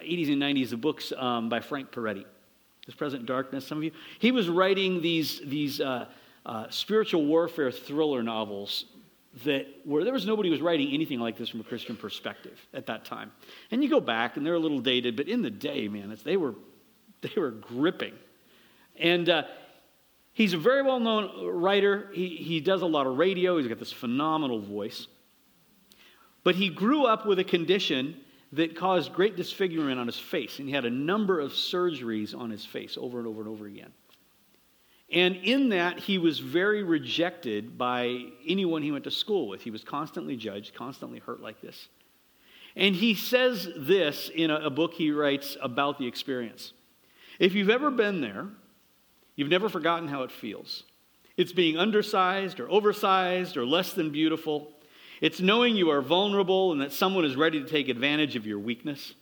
80s 0.05 0.31
and 0.31 0.39
90s, 0.39 0.69
the 0.69 0.77
books 0.77 1.11
um, 1.17 1.49
by 1.49 1.59
Frank 1.59 1.89
Peretti? 1.89 2.23
This 2.85 2.93
Present 2.93 3.25
Darkness, 3.25 3.65
some 3.65 3.79
of 3.79 3.83
you? 3.83 3.89
He 4.19 4.31
was 4.31 4.47
writing 4.47 5.01
these, 5.01 5.41
these 5.43 5.81
uh, 5.81 6.05
uh, 6.45 6.67
spiritual 6.69 7.25
warfare 7.25 7.71
thriller 7.71 8.21
novels 8.21 8.85
that 9.43 9.65
where 9.85 10.03
there 10.03 10.13
was 10.13 10.27
nobody 10.27 10.51
was 10.51 10.61
writing 10.61 10.93
anything 10.93 11.19
like 11.19 11.35
this 11.35 11.49
from 11.49 11.61
a 11.61 11.63
Christian 11.63 11.95
perspective 11.95 12.59
at 12.75 12.85
that 12.85 13.05
time. 13.05 13.31
And 13.71 13.83
you 13.83 13.89
go 13.89 13.99
back, 13.99 14.37
and 14.37 14.45
they're 14.45 14.53
a 14.53 14.59
little 14.59 14.81
dated, 14.81 15.17
but 15.17 15.27
in 15.27 15.41
the 15.41 15.49
day, 15.49 15.87
man, 15.87 16.15
they 16.23 16.37
were 16.37 16.53
they 17.21 17.33
were 17.35 17.49
gripping. 17.49 18.13
And 18.97 19.29
uh, 19.29 19.43
he's 20.31 20.53
a 20.53 20.59
very 20.59 20.83
well 20.83 20.99
known 20.99 21.43
writer. 21.55 22.11
He, 22.13 22.27
he 22.27 22.59
does 22.59 22.83
a 22.83 22.85
lot 22.85 23.07
of 23.07 23.17
radio. 23.17 23.57
He's 23.57 23.67
got 23.67 23.79
this 23.79 23.91
phenomenal 23.91 24.59
voice. 24.59 25.07
But 26.43 26.53
he 26.53 26.69
grew 26.69 27.07
up 27.07 27.25
with 27.25 27.39
a 27.39 27.43
condition 27.43 28.17
that 28.53 28.75
caused 28.75 29.13
great 29.13 29.35
disfigurement 29.35 29.99
on 29.99 30.07
his 30.07 30.19
face, 30.19 30.59
and 30.59 30.67
he 30.67 30.73
had 30.73 30.85
a 30.85 30.89
number 30.89 31.39
of 31.39 31.51
surgeries 31.51 32.37
on 32.37 32.49
his 32.49 32.65
face 32.65 32.97
over 32.99 33.17
and 33.19 33.27
over 33.27 33.41
and 33.41 33.49
over 33.49 33.65
again. 33.65 33.91
And 35.11 35.35
in 35.37 35.69
that, 35.69 35.99
he 35.99 36.17
was 36.17 36.39
very 36.39 36.83
rejected 36.83 37.77
by 37.77 38.25
anyone 38.47 38.81
he 38.81 38.91
went 38.91 39.03
to 39.03 39.11
school 39.11 39.47
with. 39.47 39.61
He 39.61 39.71
was 39.71 39.83
constantly 39.83 40.35
judged, 40.35 40.73
constantly 40.73 41.19
hurt 41.19 41.41
like 41.41 41.61
this. 41.61 41.87
And 42.75 42.95
he 42.95 43.13
says 43.13 43.69
this 43.77 44.29
in 44.33 44.49
a, 44.49 44.55
a 44.55 44.69
book 44.69 44.93
he 44.93 45.11
writes 45.11 45.55
about 45.61 45.99
the 45.99 46.07
experience. 46.07 46.73
If 47.39 47.53
you've 47.53 47.69
ever 47.69 47.91
been 47.91 48.21
there, 48.21 48.47
you've 49.35 49.49
never 49.49 49.69
forgotten 49.69 50.07
how 50.07 50.23
it 50.23 50.31
feels. 50.31 50.83
It's 51.37 51.53
being 51.53 51.77
undersized 51.77 52.59
or 52.59 52.69
oversized 52.69 53.57
or 53.57 53.65
less 53.65 53.93
than 53.93 54.11
beautiful. 54.11 54.72
It's 55.23 55.39
knowing 55.39 55.77
you 55.77 55.89
are 55.89 56.01
vulnerable 56.01 56.73
and 56.73 56.81
that 56.81 56.91
someone 56.91 57.23
is 57.23 57.37
ready 57.37 57.63
to 57.63 57.69
take 57.69 57.87
advantage 57.87 58.35
of 58.35 58.45
your 58.45 58.59
weakness. 58.59 59.13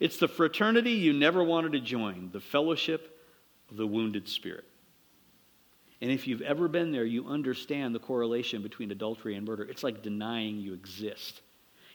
It's 0.00 0.18
the 0.18 0.28
fraternity 0.28 0.90
you 0.90 1.14
never 1.14 1.42
wanted 1.42 1.72
to 1.72 1.80
join, 1.80 2.28
the 2.30 2.40
fellowship 2.40 3.18
of 3.70 3.78
the 3.78 3.86
wounded 3.86 4.28
spirit. 4.28 4.66
And 6.02 6.10
if 6.10 6.26
you've 6.26 6.42
ever 6.42 6.68
been 6.68 6.92
there, 6.92 7.06
you 7.06 7.26
understand 7.26 7.94
the 7.94 8.00
correlation 8.00 8.60
between 8.60 8.90
adultery 8.90 9.34
and 9.34 9.46
murder. 9.46 9.64
It's 9.64 9.82
like 9.82 10.02
denying 10.02 10.58
you 10.58 10.74
exist. 10.74 11.40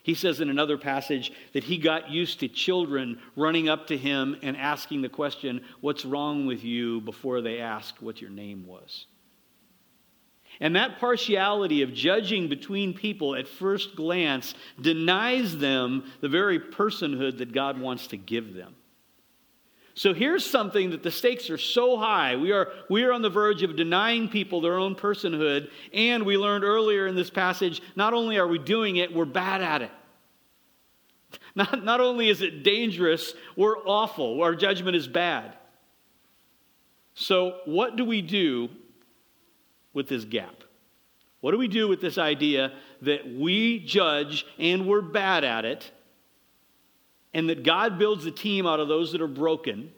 He 0.02 0.14
says 0.14 0.40
in 0.40 0.50
another 0.50 0.76
passage 0.76 1.30
that 1.52 1.62
he 1.62 1.78
got 1.78 2.10
used 2.10 2.40
to 2.40 2.48
children 2.48 3.20
running 3.36 3.68
up 3.68 3.86
to 3.86 3.96
him 3.96 4.36
and 4.42 4.56
asking 4.56 5.02
the 5.02 5.08
question, 5.08 5.64
What's 5.80 6.04
wrong 6.04 6.46
with 6.46 6.64
you? 6.64 7.00
before 7.00 7.40
they 7.40 7.60
asked 7.60 8.02
what 8.02 8.20
your 8.20 8.30
name 8.30 8.66
was. 8.66 9.06
And 10.60 10.76
that 10.76 10.98
partiality 10.98 11.82
of 11.82 11.92
judging 11.92 12.48
between 12.48 12.94
people 12.94 13.34
at 13.34 13.48
first 13.48 13.96
glance 13.96 14.54
denies 14.80 15.56
them 15.58 16.04
the 16.20 16.28
very 16.28 16.60
personhood 16.60 17.38
that 17.38 17.52
God 17.52 17.80
wants 17.80 18.08
to 18.08 18.16
give 18.16 18.54
them. 18.54 18.74
So 19.94 20.14
here's 20.14 20.48
something 20.48 20.90
that 20.90 21.02
the 21.02 21.10
stakes 21.10 21.50
are 21.50 21.58
so 21.58 21.98
high. 21.98 22.36
We 22.36 22.52
are, 22.52 22.68
we 22.88 23.04
are 23.04 23.12
on 23.12 23.20
the 23.20 23.28
verge 23.28 23.62
of 23.62 23.76
denying 23.76 24.28
people 24.28 24.60
their 24.60 24.78
own 24.78 24.94
personhood. 24.94 25.70
And 25.92 26.24
we 26.24 26.38
learned 26.38 26.64
earlier 26.64 27.06
in 27.06 27.14
this 27.14 27.28
passage 27.28 27.82
not 27.94 28.14
only 28.14 28.38
are 28.38 28.48
we 28.48 28.58
doing 28.58 28.96
it, 28.96 29.14
we're 29.14 29.26
bad 29.26 29.60
at 29.60 29.82
it. 29.82 29.90
Not, 31.54 31.84
not 31.84 32.00
only 32.00 32.28
is 32.28 32.40
it 32.40 32.62
dangerous, 32.62 33.34
we're 33.56 33.78
awful. 33.78 34.42
Our 34.42 34.54
judgment 34.54 34.96
is 34.96 35.06
bad. 35.06 35.54
So, 37.14 37.58
what 37.66 37.96
do 37.96 38.04
we 38.06 38.22
do 38.22 38.70
with 39.92 40.08
this 40.08 40.24
gap? 40.24 40.64
What 41.40 41.50
do 41.50 41.58
we 41.58 41.68
do 41.68 41.88
with 41.88 42.00
this 42.00 42.18
idea 42.18 42.72
that 43.02 43.32
we 43.32 43.80
judge 43.80 44.46
and 44.58 44.86
we're 44.86 45.02
bad 45.02 45.44
at 45.44 45.64
it? 45.64 45.90
and 47.34 47.48
that 47.48 47.62
God 47.62 47.98
builds 47.98 48.26
a 48.26 48.30
team 48.30 48.66
out 48.66 48.80
of 48.80 48.88
those 48.88 49.12
that 49.12 49.20
are 49.20 49.28
broken. 49.28 49.90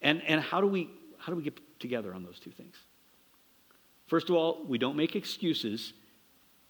And, 0.00 0.22
and 0.22 0.40
how, 0.40 0.60
do 0.60 0.66
we, 0.66 0.90
how 1.18 1.32
do 1.32 1.36
we 1.36 1.42
get 1.42 1.58
together 1.80 2.14
on 2.14 2.24
those 2.24 2.38
two 2.38 2.50
things? 2.50 2.76
First 4.06 4.30
of 4.30 4.36
all, 4.36 4.64
we 4.66 4.78
don't 4.78 4.96
make 4.96 5.16
excuses, 5.16 5.92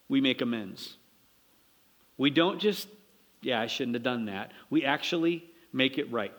we 0.08 0.20
make 0.20 0.40
amends. 0.40 0.96
We 2.16 2.30
don't 2.30 2.58
just, 2.58 2.88
yeah, 3.42 3.60
I 3.60 3.68
shouldn't 3.68 3.94
have 3.94 4.02
done 4.02 4.24
that. 4.24 4.50
We 4.70 4.84
actually 4.84 5.44
make 5.72 5.98
it 5.98 6.10
right. 6.10 6.32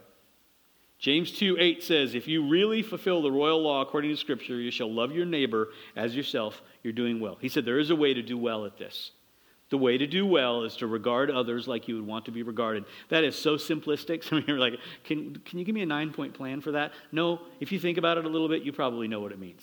James 1.00 1.32
2 1.32 1.56
8 1.58 1.82
says, 1.82 2.14
If 2.14 2.28
you 2.28 2.48
really 2.48 2.82
fulfill 2.82 3.22
the 3.22 3.32
royal 3.32 3.62
law 3.62 3.82
according 3.82 4.12
to 4.12 4.18
Scripture, 4.18 4.60
you 4.60 4.70
shall 4.70 4.94
love 4.94 5.12
your 5.14 5.26
neighbor 5.26 5.70
as 5.96 6.16
yourself. 6.16 6.62
You're 6.84 6.94
doing 6.94 7.20
well. 7.20 7.38
He 7.40 7.48
said, 7.48 7.66
There 7.66 7.80
is 7.80 7.90
a 7.90 7.96
way 7.96 8.14
to 8.14 8.22
do 8.22 8.38
well 8.38 8.66
at 8.66 8.78
this. 8.78 9.12
The 9.70 9.78
way 9.78 9.98
to 9.98 10.08
do 10.08 10.26
well 10.26 10.64
is 10.64 10.76
to 10.78 10.88
regard 10.88 11.30
others 11.30 11.68
like 11.68 11.88
you 11.88 11.96
would 11.96 12.08
want 12.08 12.26
to 12.26 12.32
be 12.32 12.44
regarded. 12.44 12.86
That 13.10 13.24
is 13.24 13.38
so 13.38 13.56
simplistic. 13.56 14.24
Some 14.30 14.40
of 14.40 14.48
you 14.48 14.56
are 14.56 14.60
like, 14.60 14.80
can, 15.04 15.36
can 15.46 15.60
you 15.60 15.66
give 15.66 15.76
me 15.76 15.84
a 15.84 15.86
nine 15.86 16.12
point 16.12 16.34
plan 16.34 16.60
for 16.60 16.72
that? 16.72 16.92
No, 17.12 17.40
if 17.60 17.72
you 17.72 17.80
think 17.80 17.98
about 17.98 18.18
it 18.18 18.26
a 18.26 18.30
little 18.30 18.50
bit, 18.50 18.64
you 18.64 18.74
probably 18.74 19.08
know 19.08 19.20
what 19.20 19.32
it 19.32 19.40
means. 19.40 19.62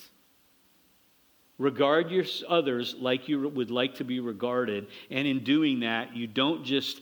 Regard 1.59 2.11
your 2.11 2.25
others 2.49 2.95
like 2.99 3.29
you 3.29 3.49
would 3.49 3.71
like 3.71 3.97
to 3.97 4.05
be 4.05 4.21
regarded. 4.21 4.87
And 5.11 5.27
in 5.27 5.43
doing 5.43 5.81
that, 5.81 6.15
you 6.15 6.27
don't 6.27 6.65
just 6.65 7.01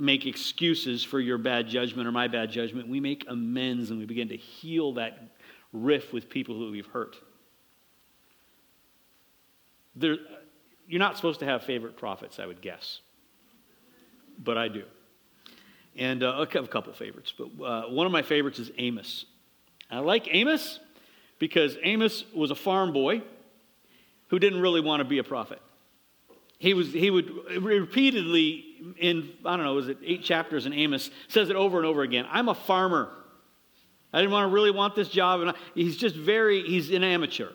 make 0.00 0.26
excuses 0.26 1.04
for 1.04 1.20
your 1.20 1.38
bad 1.38 1.68
judgment 1.68 2.08
or 2.08 2.12
my 2.12 2.28
bad 2.28 2.50
judgment. 2.50 2.88
We 2.88 3.00
make 3.00 3.26
amends 3.28 3.90
and 3.90 3.98
we 3.98 4.06
begin 4.06 4.28
to 4.28 4.36
heal 4.36 4.94
that 4.94 5.30
rift 5.72 6.12
with 6.12 6.28
people 6.28 6.56
who 6.56 6.70
we've 6.70 6.86
hurt. 6.86 7.16
There, 9.94 10.16
you're 10.88 10.98
not 10.98 11.16
supposed 11.16 11.40
to 11.40 11.46
have 11.46 11.62
favorite 11.62 11.96
prophets, 11.96 12.38
I 12.38 12.46
would 12.46 12.60
guess. 12.60 13.00
But 14.42 14.56
I 14.56 14.68
do. 14.68 14.84
And 15.96 16.22
uh, 16.22 16.32
I 16.32 16.52
have 16.52 16.64
a 16.64 16.68
couple 16.68 16.92
favorites, 16.92 17.34
but 17.36 17.62
uh, 17.62 17.82
one 17.90 18.06
of 18.06 18.12
my 18.12 18.22
favorites 18.22 18.58
is 18.58 18.70
Amos. 18.78 19.26
I 19.90 19.98
like 19.98 20.28
Amos 20.30 20.78
because 21.38 21.76
Amos 21.82 22.24
was 22.34 22.50
a 22.50 22.54
farm 22.54 22.92
boy 22.92 23.22
who 24.28 24.38
didn't 24.38 24.60
really 24.60 24.80
want 24.80 25.00
to 25.00 25.04
be 25.04 25.18
a 25.18 25.24
prophet. 25.24 25.60
He, 26.60 26.74
was, 26.74 26.92
he 26.92 27.10
would 27.10 27.30
repeatedly, 27.62 28.94
in, 28.98 29.30
I 29.46 29.56
don't 29.56 29.64
know, 29.64 29.72
was 29.72 29.88
it 29.88 29.96
eight 30.04 30.22
chapters 30.22 30.66
in 30.66 30.74
Amos, 30.74 31.10
says 31.26 31.48
it 31.48 31.56
over 31.56 31.78
and 31.78 31.86
over 31.86 32.02
again 32.02 32.26
I'm 32.30 32.50
a 32.50 32.54
farmer. 32.54 33.10
I 34.12 34.20
didn't 34.20 34.32
want 34.32 34.50
to 34.50 34.54
really 34.54 34.70
want 34.70 34.94
this 34.94 35.08
job. 35.08 35.40
And 35.40 35.54
he's 35.74 35.96
just 35.96 36.14
very, 36.14 36.62
he's 36.62 36.90
an 36.90 37.02
amateur. 37.02 37.48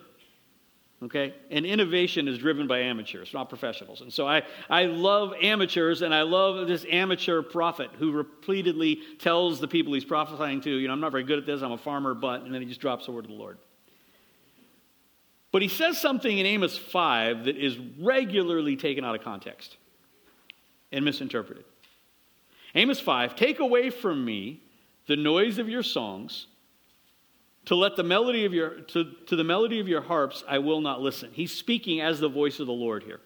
Okay? 1.04 1.34
And 1.52 1.64
innovation 1.64 2.26
is 2.26 2.38
driven 2.38 2.66
by 2.66 2.80
amateurs, 2.80 3.32
not 3.32 3.48
professionals. 3.48 4.00
And 4.00 4.12
so 4.12 4.26
I, 4.26 4.42
I 4.68 4.86
love 4.86 5.34
amateurs, 5.40 6.02
and 6.02 6.12
I 6.12 6.22
love 6.22 6.66
this 6.66 6.84
amateur 6.90 7.42
prophet 7.42 7.90
who 7.98 8.10
repeatedly 8.10 9.02
tells 9.20 9.60
the 9.60 9.68
people 9.68 9.92
he's 9.92 10.04
prophesying 10.04 10.62
to, 10.62 10.70
you 10.70 10.88
know, 10.88 10.94
I'm 10.94 11.00
not 11.00 11.12
very 11.12 11.24
good 11.24 11.38
at 11.38 11.46
this, 11.46 11.62
I'm 11.62 11.72
a 11.72 11.78
farmer, 11.78 12.14
but, 12.14 12.42
and 12.42 12.52
then 12.52 12.60
he 12.60 12.66
just 12.66 12.80
drops 12.80 13.06
the 13.06 13.12
word 13.12 13.26
of 13.26 13.30
the 13.30 13.36
Lord. 13.36 13.58
But 15.52 15.62
he 15.62 15.68
says 15.68 16.00
something 16.00 16.38
in 16.38 16.46
Amos 16.46 16.76
5 16.76 17.44
that 17.44 17.56
is 17.56 17.78
regularly 17.98 18.76
taken 18.76 19.04
out 19.04 19.14
of 19.14 19.22
context 19.22 19.76
and 20.92 21.04
misinterpreted. 21.04 21.64
Amos 22.74 23.00
5 23.00 23.36
Take 23.36 23.58
away 23.60 23.90
from 23.90 24.24
me 24.24 24.60
the 25.06 25.16
noise 25.16 25.58
of 25.58 25.68
your 25.68 25.82
songs. 25.82 26.46
To 27.66 27.74
let 27.74 27.96
the 27.96 28.04
melody 28.04 28.44
of 28.44 28.54
your 28.54 28.80
to, 28.80 29.10
to 29.26 29.34
the 29.34 29.42
melody 29.42 29.80
of 29.80 29.88
your 29.88 30.00
harps 30.00 30.44
i 30.48 30.58
will 30.58 30.80
not 30.80 31.00
listen. 31.00 31.30
He's 31.32 31.50
speaking 31.50 32.00
as 32.00 32.20
the 32.20 32.28
voice 32.28 32.60
of 32.60 32.66
the 32.66 32.72
lord 32.72 33.02
here. 33.02 33.20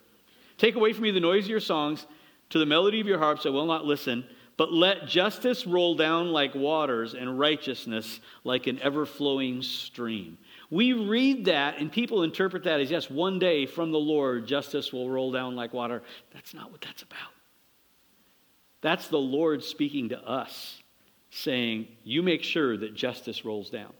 Take 0.56 0.76
away 0.76 0.94
from 0.94 1.02
me 1.02 1.11
the 1.11 1.20
noise 1.20 1.44
of 1.44 1.50
your 1.50 1.61
songs. 1.61 2.06
To 2.50 2.59
the 2.59 2.66
melody 2.66 3.00
of 3.00 3.06
your 3.06 3.18
harps 3.18 3.44
i 3.44 3.50
will 3.50 3.66
not 3.66 3.85
listen. 3.85 4.24
But 4.56 4.72
let 4.72 5.06
justice 5.06 5.66
roll 5.66 5.94
down 5.94 6.33
like 6.33 6.54
waters 6.54 7.14
and 7.14 7.38
righteousness 7.38 8.20
like 8.44 8.66
an 8.66 8.78
ever-flowing 8.80 9.62
stream 9.62 10.38
we 10.70 10.92
read 10.92 11.46
that 11.46 11.78
and 11.78 11.90
people 11.90 12.22
interpret 12.22 12.64
that 12.64 12.80
as 12.80 12.90
yes 12.90 13.11
one 13.11 13.38
day 13.38 13.66
from 13.66 13.90
the 13.90 13.98
lord 13.98 14.46
justice 14.46 14.92
will 14.92 15.11
roll 15.11 15.33
down 15.33 15.56
like 15.56 15.72
water 15.72 16.02
that's 16.33 16.54
not 16.54 16.70
what 16.70 16.80
that's 16.80 17.02
about 17.02 17.33
that's 18.80 19.09
the 19.09 19.18
lord 19.18 19.62
speaking 19.62 20.09
to 20.09 20.18
us 20.28 20.83
saying 21.30 21.87
you 22.04 22.22
make 22.22 22.42
sure 22.42 22.76
that 22.76 22.94
justice 22.94 23.44
rolls 23.44 23.70
down 23.70 23.92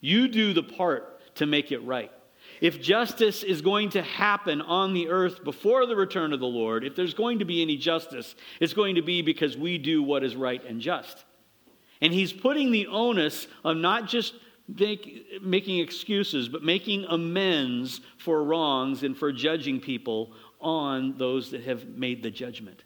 you 0.00 0.28
do 0.28 0.52
the 0.52 0.62
part 0.62 1.34
to 1.36 1.46
make 1.46 1.72
it 1.72 1.78
right. 1.80 2.10
if 2.60 2.80
justice 2.80 3.42
is 3.42 3.60
going 3.60 3.90
to 3.90 4.02
happen 4.02 4.60
on 4.60 4.94
the 4.94 5.08
earth 5.08 5.44
before 5.44 5.86
the 5.86 5.96
return 5.96 6.32
of 6.32 6.40
the 6.40 6.46
Lord, 6.46 6.84
if 6.84 6.96
there's 6.96 7.14
going 7.14 7.40
to 7.40 7.44
be 7.44 7.60
any 7.60 7.76
justice, 7.76 8.34
it's 8.60 8.72
going 8.72 8.94
to 8.94 9.02
be 9.02 9.22
because 9.22 9.56
we 9.56 9.78
do 9.78 10.02
what 10.02 10.24
is 10.24 10.36
right 10.36 10.64
and 10.64 10.80
just. 10.80 11.24
And 12.00 12.12
he's 12.12 12.32
putting 12.32 12.70
the 12.70 12.86
onus 12.86 13.46
of 13.64 13.76
not 13.76 14.06
just 14.06 14.34
make, 14.68 15.42
making 15.42 15.78
excuses, 15.78 16.48
but 16.48 16.62
making 16.62 17.04
amends 17.08 18.00
for 18.18 18.42
wrongs 18.42 19.02
and 19.02 19.16
for 19.16 19.32
judging 19.32 19.80
people 19.80 20.32
on 20.60 21.16
those 21.18 21.50
that 21.50 21.62
have 21.64 21.86
made 21.86 22.22
the 22.22 22.30
judgment. 22.30 22.82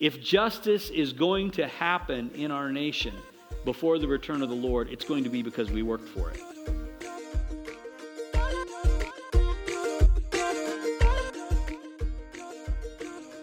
If 0.00 0.22
justice 0.22 0.90
is 0.90 1.12
going 1.12 1.50
to 1.52 1.66
happen 1.66 2.30
in 2.34 2.50
our 2.50 2.70
nation 2.70 3.14
before 3.64 3.98
the 3.98 4.06
return 4.06 4.42
of 4.42 4.48
the 4.48 4.54
Lord, 4.54 4.88
it's 4.90 5.04
going 5.04 5.24
to 5.24 5.30
be 5.30 5.42
because 5.42 5.70
we 5.70 5.82
worked 5.82 6.08
for 6.08 6.30
it. 6.30 6.40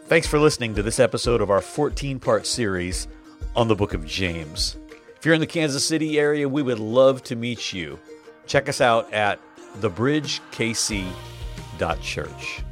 Thanks 0.07 0.27
for 0.27 0.39
listening 0.39 0.75
to 0.75 0.83
this 0.83 0.99
episode 0.99 1.41
of 1.41 1.49
our 1.49 1.61
14 1.61 2.19
part 2.19 2.45
series 2.45 3.07
on 3.55 3.67
the 3.67 3.75
book 3.75 3.93
of 3.93 4.05
James. 4.05 4.77
If 5.25 5.27
you're 5.27 5.33
in 5.33 5.41
the 5.41 5.47
Kansas 5.47 5.83
City 5.83 6.19
area, 6.19 6.47
we 6.47 6.61
would 6.61 6.77
love 6.77 7.23
to 7.23 7.35
meet 7.35 7.73
you. 7.73 7.99
Check 8.45 8.69
us 8.69 8.79
out 8.79 9.11
at 9.11 9.39
thebridgekc.church. 9.79 12.63